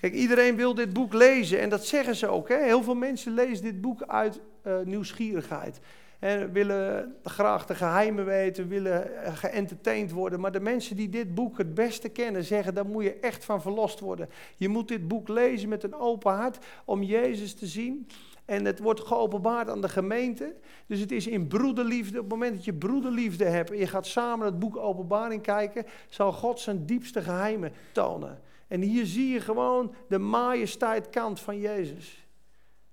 [0.00, 2.48] Kijk, iedereen wil dit boek lezen en dat zeggen ze ook.
[2.48, 2.64] Hè?
[2.64, 5.80] Heel veel mensen lezen dit boek uit uh, nieuwsgierigheid.
[6.18, 10.40] En willen graag de geheimen weten, willen eh, geëntertained worden.
[10.40, 13.62] Maar de mensen die dit boek het beste kennen, zeggen: daar moet je echt van
[13.62, 14.28] verlost worden.
[14.56, 18.06] Je moet dit boek lezen met een open hart om Jezus te zien.
[18.50, 20.54] En het wordt geopenbaard aan de gemeente.
[20.86, 22.16] Dus het is in broederliefde.
[22.16, 25.86] Op het moment dat je broederliefde hebt en je gaat samen het boek Openbaring kijken,
[26.08, 28.40] zal God zijn diepste geheimen tonen.
[28.68, 32.26] En hier zie je gewoon de majesteit kant van Jezus.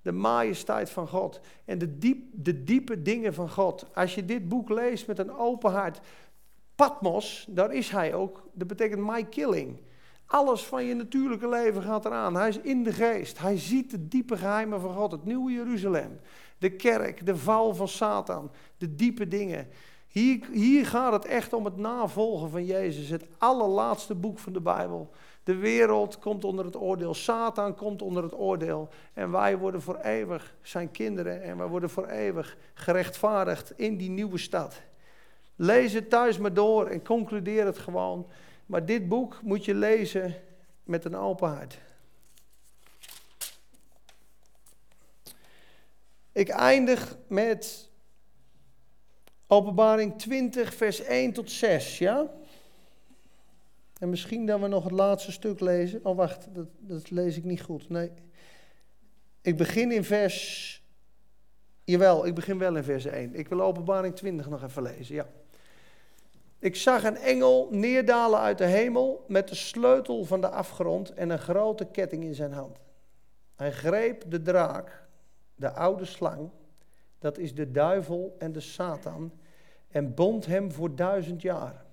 [0.02, 1.40] De majesteit van God.
[1.66, 3.86] En de, diep, de diepe dingen van God.
[3.94, 6.00] Als je dit boek leest met een open hart.
[6.76, 8.50] Patmos, daar is hij ook.
[8.54, 9.78] Dat betekent my killing.
[10.28, 12.36] Alles van je natuurlijke leven gaat eraan.
[12.36, 13.40] Hij is in de geest.
[13.40, 15.12] Hij ziet de diepe geheimen van God.
[15.12, 16.20] Het nieuwe Jeruzalem.
[16.58, 18.52] De kerk, de val van Satan.
[18.78, 19.68] De diepe dingen.
[20.08, 23.10] Hier, hier gaat het echt om het navolgen van Jezus.
[23.10, 25.10] Het allerlaatste boek van de Bijbel.
[25.44, 27.14] De wereld komt onder het oordeel.
[27.14, 28.90] Satan komt onder het oordeel.
[29.14, 31.44] En wij worden voor eeuwig zijn kinderen.
[31.44, 34.82] En wij worden voor eeuwig gerechtvaardigd in die nieuwe stad.
[35.56, 38.28] Lees het thuis maar door en concludeer het gewoon.
[38.68, 40.36] Maar dit boek moet je lezen
[40.84, 41.78] met een open hart.
[46.32, 47.90] Ik eindig met
[49.48, 52.32] Openbaring 20, vers 1 tot 6, ja?
[54.00, 56.06] En misschien dat we nog het laatste stuk lezen.
[56.06, 57.90] Oh, wacht, dat, dat lees ik niet goed.
[57.90, 58.12] Nee.
[59.42, 60.82] Ik begin in vers.
[61.84, 63.36] Jawel, ik begin wel in vers 1.
[63.36, 65.16] Ik wil Openbaring 20 nog even lezen.
[65.16, 65.28] Ja.
[66.60, 71.30] Ik zag een engel neerdalen uit de hemel met de sleutel van de afgrond en
[71.30, 72.80] een grote ketting in zijn hand.
[73.56, 75.08] Hij greep de draak,
[75.56, 76.50] de oude slang,
[77.20, 79.32] dat is de duivel en de Satan,
[79.88, 81.86] en bond hem voor duizend jaar.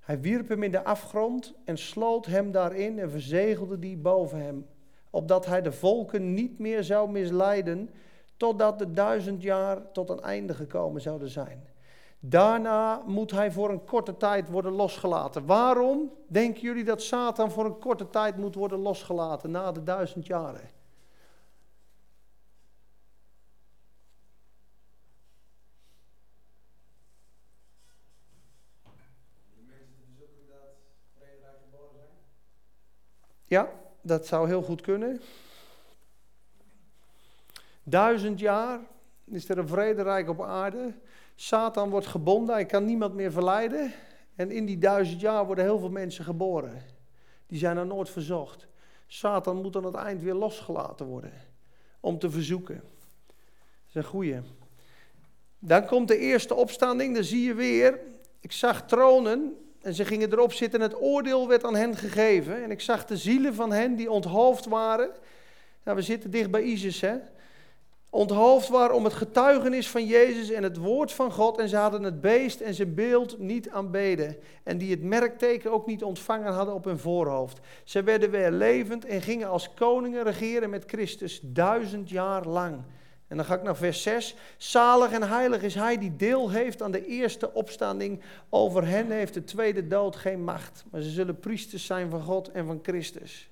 [0.00, 4.66] Hij wierp hem in de afgrond en sloot hem daarin en verzegelde die boven hem,
[5.10, 7.90] opdat hij de volken niet meer zou misleiden,
[8.36, 11.67] totdat de duizend jaar tot een einde gekomen zouden zijn.
[12.20, 15.46] Daarna moet hij voor een korte tijd worden losgelaten.
[15.46, 20.26] Waarom denken jullie dat Satan voor een korte tijd moet worden losgelaten na de duizend
[20.26, 20.70] jaren?
[33.44, 35.20] Ja, dat zou heel goed kunnen.
[37.82, 38.80] Duizend jaar
[39.24, 40.94] is er een vrederijk op aarde.
[41.40, 43.92] Satan wordt gebonden, hij kan niemand meer verleiden.
[44.34, 46.82] En in die duizend jaar worden heel veel mensen geboren.
[47.46, 48.66] Die zijn er nooit verzocht.
[49.06, 51.32] Satan moet aan het eind weer losgelaten worden.
[52.00, 52.74] Om te verzoeken.
[52.74, 54.40] Dat is een goeie.
[55.58, 58.00] Dan komt de eerste opstanding, dan zie je weer.
[58.40, 62.62] Ik zag tronen en ze gingen erop zitten en het oordeel werd aan hen gegeven.
[62.62, 65.10] En ik zag de zielen van hen die onthoofd waren.
[65.84, 67.16] Nou, we zitten dicht bij Isis, hè
[68.10, 71.58] onthoofd waren om het getuigenis van Jezus en het woord van God.
[71.58, 74.36] En ze hadden het beest en zijn beeld niet aanbeden.
[74.62, 77.58] En die het merkteken ook niet ontvangen hadden op hun voorhoofd.
[77.84, 82.82] Ze werden weer levend en gingen als koningen regeren met Christus duizend jaar lang.
[83.28, 84.34] En dan ga ik naar vers 6.
[84.56, 88.22] Zalig en heilig is hij die deel heeft aan de eerste opstanding.
[88.48, 90.84] Over hen heeft de tweede dood geen macht.
[90.90, 93.50] Maar ze zullen priesters zijn van God en van Christus.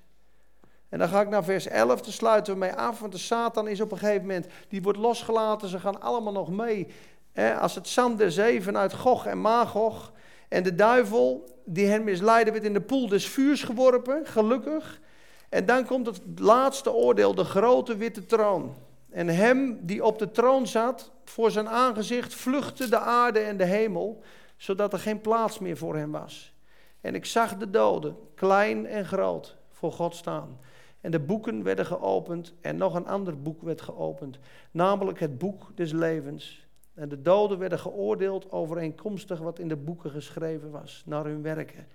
[0.89, 3.67] En dan ga ik naar vers 11, te sluiten we mee af, want de Satan
[3.67, 6.87] is op een gegeven moment, die wordt losgelaten, ze gaan allemaal nog mee.
[7.31, 10.11] Hè, als het zand der zee vanuit Gog en Magog.
[10.47, 14.99] En de duivel, die hen misleidde, werd in de poel des vuurs geworpen, gelukkig.
[15.49, 18.75] En dan komt het laatste oordeel, de grote witte troon.
[19.09, 23.65] En hem die op de troon zat, voor zijn aangezicht vluchtte de aarde en de
[23.65, 24.21] hemel,
[24.57, 26.53] zodat er geen plaats meer voor hem was.
[27.01, 30.59] En ik zag de doden, klein en groot, voor God staan.
[31.01, 34.39] En de boeken werden geopend en nog een ander boek werd geopend,
[34.71, 36.67] namelijk het boek des levens.
[36.93, 41.87] En de doden werden geoordeeld overeenkomstig wat in de boeken geschreven was, naar hun werken.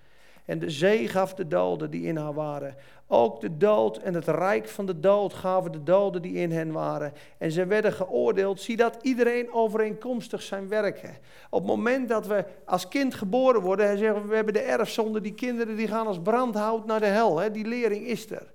[0.45, 2.75] En de zee gaf de doden die in haar waren.
[3.07, 6.73] Ook de dood en het rijk van de dood gaven de doden die in hen
[6.73, 7.13] waren.
[7.39, 8.61] En ze werden geoordeeld.
[8.61, 11.17] Zie dat iedereen overeenkomstig zijn werken.
[11.51, 14.61] Op het moment dat we als kind geboren worden, en zeggen we, we hebben de
[14.61, 17.39] erfzonde, die kinderen die gaan als brandhout naar de hel.
[17.39, 17.51] Hè?
[17.51, 18.52] Die lering is er.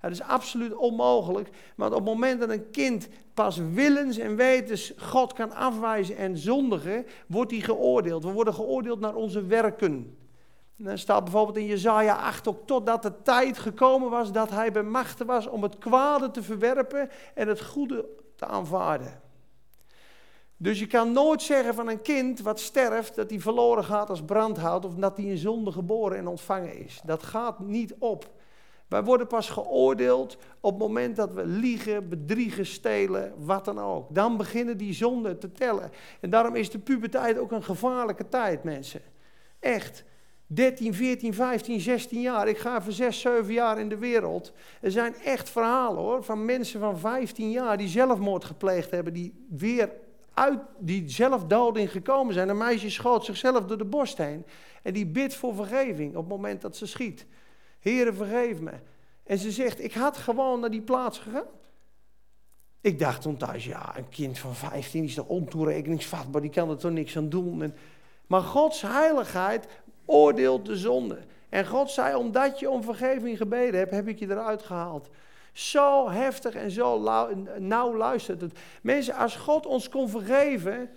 [0.00, 1.50] Dat is absoluut onmogelijk.
[1.76, 6.36] Maar op het moment dat een kind pas willens en wetens God kan afwijzen en
[6.36, 8.24] zondigen, wordt hij geoordeeld.
[8.24, 10.16] We worden geoordeeld naar onze werken.
[10.78, 14.72] En dan staat bijvoorbeeld in Jezaja 8 ook totdat de tijd gekomen was dat hij
[14.72, 19.20] bemachtigd was om het kwade te verwerpen en het goede te aanvaarden.
[20.56, 24.22] Dus je kan nooit zeggen van een kind wat sterft dat hij verloren gaat als
[24.22, 27.00] brandhout of dat hij in zonde geboren en ontvangen is.
[27.04, 28.30] Dat gaat niet op.
[28.90, 34.14] Wij worden pas geoordeeld op het moment dat we liegen, bedriegen, stelen, wat dan ook.
[34.14, 35.90] Dan beginnen die zonden te tellen.
[36.20, 39.00] En daarom is de puberteit ook een gevaarlijke tijd, mensen.
[39.58, 40.04] Echt.
[40.46, 42.48] 13, 14, 15, 16 jaar.
[42.48, 44.52] Ik ga even 6, 7 jaar in de wereld.
[44.80, 49.46] Er zijn echt verhalen hoor, van mensen van 15 jaar die zelfmoord gepleegd hebben, die
[49.48, 49.90] weer
[50.34, 52.48] uit die zelfdoding gekomen zijn.
[52.48, 54.44] Een meisje schoot zichzelf door de borst heen
[54.82, 57.26] en die bidt voor vergeving op het moment dat ze schiet.
[57.80, 58.72] Heere, vergeef me.
[59.22, 61.58] En ze zegt, ik had gewoon naar die plaats gegaan.
[62.80, 66.76] Ik dacht toen thuis, ja, een kind van 15 is toch ontoerekeningsvatbaar, die kan er
[66.76, 67.62] toch niks aan doen.
[67.62, 67.76] En,
[68.26, 69.66] maar Gods heiligheid
[70.04, 71.18] oordeelt de zonde.
[71.48, 75.08] En God zei, omdat je om vergeving gebeden hebt, heb ik je eruit gehaald.
[75.52, 76.98] Zo heftig en zo
[77.58, 78.58] nauw luistert het.
[78.82, 80.90] Mensen, als God ons kon vergeven,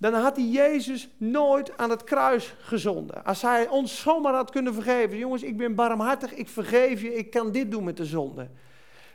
[0.00, 3.24] dan had hij Jezus nooit aan het kruis gezonden.
[3.24, 5.18] Als hij ons zomaar had kunnen vergeven.
[5.18, 8.48] Jongens, ik ben barmhartig, ik vergeef je, ik kan dit doen met de zonde.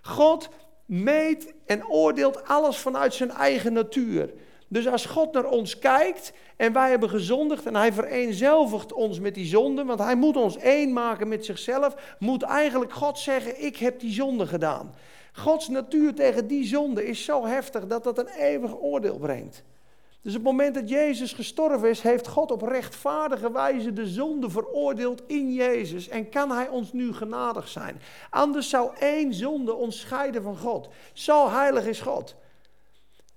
[0.02, 0.50] God
[0.86, 4.34] meet en oordeelt alles vanuit zijn eigen natuur.
[4.68, 9.36] Dus als God naar ons kijkt en wij hebben gezondigd en hij vereenzelvigt ons met
[9.36, 13.78] die zonde, want hij moet ons één maken met zichzelf, moet eigenlijk God zeggen, ik
[13.78, 14.96] heb die zonde gedaan.
[15.34, 19.64] Gods natuur tegen die zonde is zo heftig dat dat een eeuwig oordeel brengt.
[20.26, 24.50] Dus op het moment dat Jezus gestorven is, heeft God op rechtvaardige wijze de zonde
[24.50, 26.08] veroordeeld in Jezus.
[26.08, 28.02] En kan Hij ons nu genadig zijn.
[28.30, 30.90] Anders zou één zonde ons scheiden van God.
[31.14, 32.36] Zo heilig is God.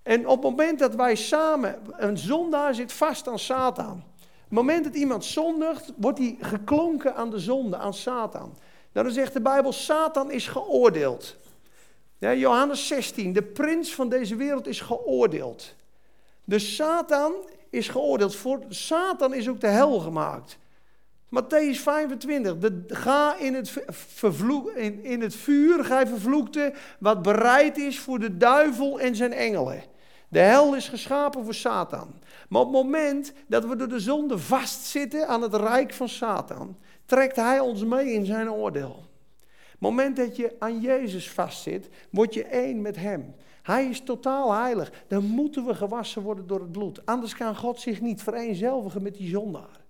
[0.02, 3.94] En op het moment dat wij samen, een zondaar zit vast aan Satan.
[3.94, 8.56] Op het moment dat iemand zondigt, wordt hij geklonken aan de zonde, aan Satan.
[8.92, 11.36] Nou, dan zegt de Bijbel, Satan is geoordeeld.
[12.18, 15.76] Johannes 16, de prins van deze wereld is geoordeeld.
[16.48, 17.34] Dus Satan
[17.70, 18.36] is geoordeeld.
[18.36, 20.58] Voor Satan is ook de hel gemaakt.
[21.28, 22.58] Matthäus 25.
[22.58, 28.18] De, ga in het, vervloek, in, in het vuur, gij vervloekte, wat bereid is voor
[28.18, 29.82] de duivel en zijn engelen.
[30.28, 32.14] De hel is geschapen voor Satan.
[32.48, 36.76] Maar op het moment dat we door de zonde vastzitten aan het rijk van Satan,
[37.06, 39.06] trekt hij ons mee in zijn oordeel.
[39.70, 43.34] Het moment dat je aan Jezus vastzit, word je één met hem.
[43.68, 44.92] Hij is totaal heilig.
[45.06, 47.06] Dan moeten we gewassen worden door het bloed.
[47.06, 49.80] Anders kan God zich niet vereenzelvigen met die zondaar.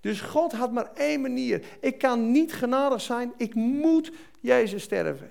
[0.00, 1.64] Dus God had maar één manier.
[1.80, 3.32] Ik kan niet genadig zijn.
[3.36, 5.28] Ik moet Jezus sterven.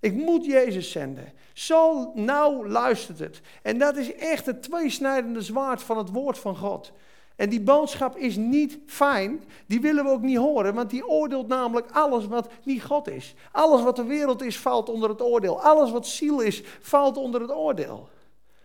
[0.00, 1.32] Ik moet Jezus zenden.
[1.52, 3.40] Zo nauw luistert het.
[3.62, 6.92] En dat is echt het tweesnijdende zwaard van het woord van God.
[7.36, 11.48] En die boodschap is niet fijn, die willen we ook niet horen, want die oordeelt
[11.48, 13.34] namelijk alles wat niet God is.
[13.52, 15.60] Alles wat de wereld is, valt onder het oordeel.
[15.62, 18.08] Alles wat ziel is, valt onder het oordeel.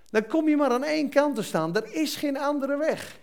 [0.10, 1.76] Dan kom je maar aan één kant te staan.
[1.76, 3.20] Er is geen andere weg.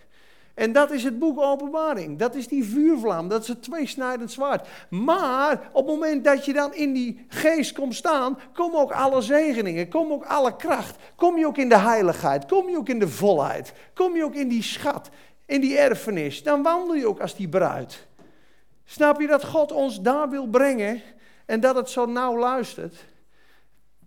[0.53, 2.17] En dat is het boek Openbaring.
[2.17, 3.27] Dat is die vuurvlam.
[3.27, 4.67] Dat is het tweesnijdend zwaard.
[4.89, 9.21] Maar op het moment dat je dan in die geest komt staan, komen ook alle
[9.21, 9.89] zegeningen.
[9.89, 10.95] Kom ook alle kracht.
[11.15, 12.45] Kom je ook in de heiligheid.
[12.45, 13.73] Kom je ook in de volheid.
[13.93, 15.09] Kom je ook in die schat
[15.49, 18.07] in die erfenis, dan wandel je ook als die bruid.
[18.85, 21.01] Snap je dat God ons daar wil brengen
[21.45, 22.95] en dat het zo nauw luistert?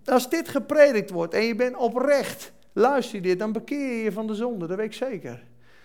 [0.04, 4.12] Als dit gepredikt wordt en je bent oprecht, luister je dit, dan bekeer je je
[4.12, 5.44] van de zonde, dat weet ik zeker.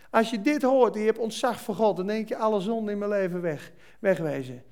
[0.10, 2.91] Als je dit hoort en je hebt ontzag voor God, dan denk je alle zonde
[2.91, 4.64] in mijn leven weg, wegwezen.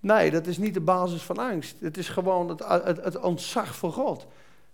[0.00, 1.80] Nee, dat is niet de basis van angst.
[1.80, 4.26] Het is gewoon het, het, het ontzag voor God.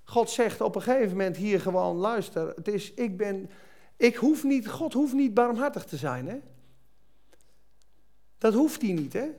[0.09, 3.51] God zegt op een gegeven moment hier gewoon, luister, het is, ik ben,
[3.97, 6.39] ik hoef niet, God hoeft niet barmhartig te zijn, hè.
[8.39, 9.31] Dat hoeft hij niet, hè.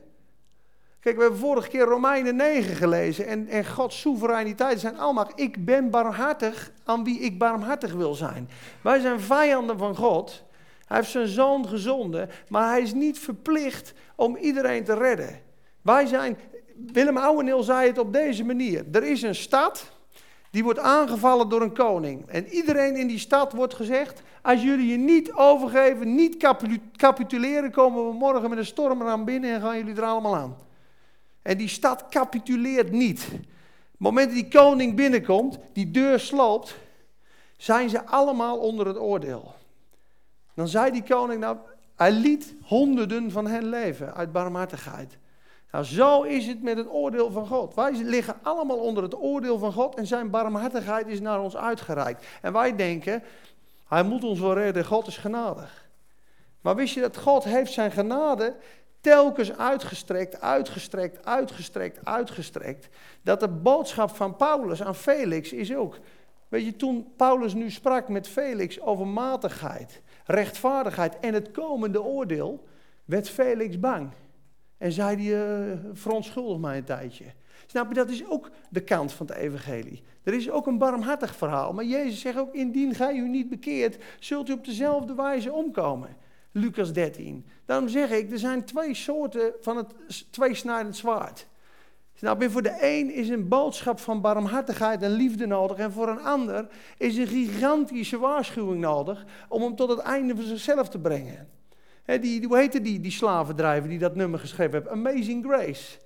[1.00, 5.64] Kijk, we hebben vorige keer Romeinen 9 gelezen en, en Gods soevereiniteit zijn allemaal, ik
[5.64, 8.48] ben barmhartig aan wie ik barmhartig wil zijn.
[8.82, 10.44] Wij zijn vijanden van God.
[10.84, 15.40] Hij heeft zijn zoon gezonden, maar hij is niet verplicht om iedereen te redden.
[15.82, 16.38] Wij zijn,
[16.92, 18.84] Willem Ouweneel zei het op deze manier.
[18.92, 19.92] Er is een stad,
[20.50, 22.28] Die wordt aangevallen door een koning.
[22.28, 26.36] En iedereen in die stad wordt gezegd: Als jullie je niet overgeven, niet
[26.96, 30.56] capituleren, komen we morgen met een storm aan binnen en gaan jullie er allemaal aan.
[31.42, 33.28] En die stad capituleert niet.
[33.32, 36.76] Op het moment dat die koning binnenkomt, die deur sloopt,
[37.56, 39.54] zijn ze allemaal onder het oordeel.
[40.54, 41.56] Dan zei die koning, nou,
[41.96, 45.18] hij liet honderden van hen leven uit barmhartigheid.
[45.70, 47.74] Nou, zo is het met het oordeel van God.
[47.74, 52.26] Wij liggen allemaal onder het oordeel van God en zijn barmhartigheid is naar ons uitgereikt.
[52.42, 53.22] En wij denken,
[53.88, 55.88] hij moet ons wel redden, God is genadig.
[56.60, 58.54] Maar wist je dat God heeft zijn genade
[59.00, 62.88] telkens uitgestrekt, uitgestrekt, uitgestrekt, uitgestrekt.
[63.22, 65.98] Dat de boodschap van Paulus aan Felix is ook.
[66.48, 72.64] Weet je, toen Paulus nu sprak met Felix over matigheid, rechtvaardigheid en het komende oordeel,
[73.04, 74.10] werd Felix bang.
[74.78, 77.24] En zei hij, uh, verontschuldig mij een tijdje.
[77.66, 80.02] Snap je, dat is ook de kant van het evangelie.
[80.22, 81.72] Er is ook een barmhartig verhaal.
[81.72, 86.16] Maar Jezus zegt ook, indien gij u niet bekeert, zult u op dezelfde wijze omkomen.
[86.52, 87.46] Lucas 13.
[87.64, 89.94] Daarom zeg ik, er zijn twee soorten van het
[90.30, 91.46] tweesnijdend zwaard.
[92.14, 95.76] Snap je, voor de een is een boodschap van barmhartigheid en liefde nodig.
[95.76, 100.44] En voor een ander is een gigantische waarschuwing nodig om hem tot het einde van
[100.44, 101.48] zichzelf te brengen
[102.16, 104.88] die, hoe heette die, die slavendrijver die dat nummer geschreven heeft?
[104.88, 105.98] Amazing Grace.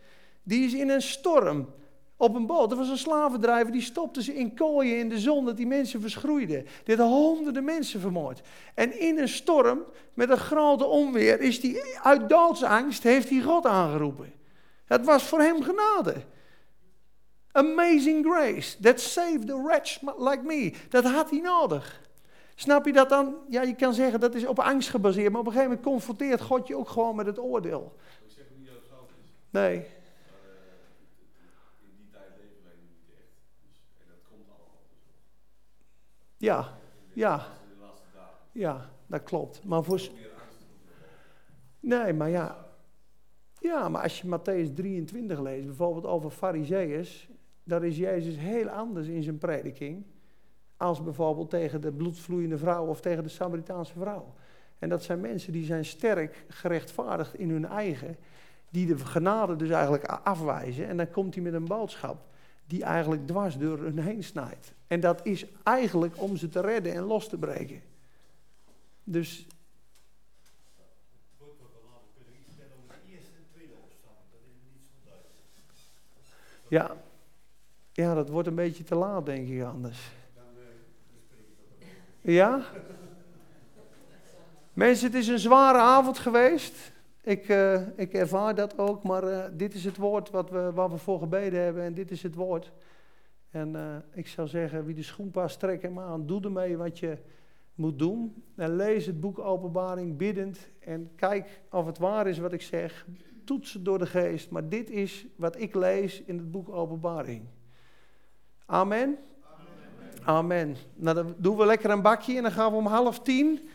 [0.42, 1.68] Die is in een storm
[2.16, 2.70] op een boot.
[2.70, 6.00] Er was een slavendrijver, die stopte ze in kooien in de zon, dat die mensen
[6.00, 6.66] verschroeiden.
[6.86, 8.40] Had honderden mensen vermoord.
[8.74, 9.84] En in een storm,
[10.14, 14.32] met een grote onweer, is die uit doodsangst, heeft hij God aangeroepen.
[14.84, 16.14] Het was voor hem genade.
[17.52, 20.72] Amazing grace, that saved a wretch like me.
[20.88, 22.00] Dat had hij nodig.
[22.62, 23.36] Snap je dat dan?
[23.48, 26.40] Ja, je kan zeggen dat is op angst gebaseerd, maar op een gegeven moment confronteert
[26.40, 27.96] God je ook gewoon met het oordeel.
[28.24, 29.30] Ik zeg niet dat het fout is.
[29.50, 29.76] Nee.
[29.76, 29.88] Maar uh,
[31.82, 33.28] in die tijd leven wij niet echt.
[33.62, 34.78] Dus, en dat komt allemaal.
[36.36, 36.78] Ja,
[37.12, 37.46] ja.
[38.52, 39.64] Ja, dat klopt.
[39.64, 40.00] Maar voor.
[41.80, 42.66] Nee, maar ja.
[43.60, 47.28] Ja, maar als je Matthäus 23 leest, bijvoorbeeld over Fariseeërs,
[47.64, 50.04] daar is Jezus heel anders in zijn prediking
[50.82, 54.34] als bijvoorbeeld tegen de bloedvloeiende vrouw of tegen de Samaritaanse vrouw.
[54.78, 58.16] En dat zijn mensen die zijn sterk gerechtvaardigd in hun eigen,
[58.70, 60.88] die de genade dus eigenlijk afwijzen.
[60.88, 62.24] En dan komt hij met een boodschap
[62.66, 64.72] die eigenlijk dwars door hun heen snijdt.
[64.86, 67.80] En dat is eigenlijk om ze te redden en los te breken.
[69.04, 69.46] Dus.
[76.68, 76.96] Ja.
[77.92, 80.10] ja, dat wordt een beetje te laat, denk ik anders.
[82.22, 82.62] Ja?
[84.72, 86.92] Mensen, het is een zware avond geweest.
[87.22, 90.90] Ik, uh, ik ervaar dat ook, maar uh, dit is het woord wat we, waar
[90.90, 92.72] we voor gebeden hebben en dit is het woord.
[93.50, 96.26] En uh, ik zou zeggen, wie de schoen past, hem aan.
[96.26, 97.18] Doe ermee wat je
[97.74, 98.44] moet doen.
[98.56, 103.06] En lees het boek Openbaring biddend en kijk of het waar is wat ik zeg.
[103.44, 107.42] Toets het door de geest, maar dit is wat ik lees in het boek Openbaring.
[108.66, 109.18] Amen.
[110.24, 110.76] Amen.
[110.94, 113.68] Nou, dan doen we lekker een bakje en dan gaan we om half tien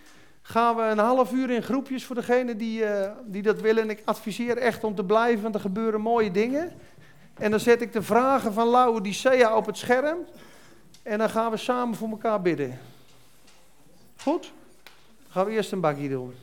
[0.48, 3.84] gaan we een half uur in groepjes voor degenen die, uh, die dat willen.
[3.84, 6.72] En ik adviseer echt om te blijven, want er gebeuren mooie dingen.
[7.34, 10.18] En dan zet ik de vragen van Laodicea op het scherm.
[11.04, 12.80] En dan gaan we samen voor elkaar bidden.
[14.18, 14.52] Goed?
[15.24, 16.34] Dan gaan we eerst een bakje doen.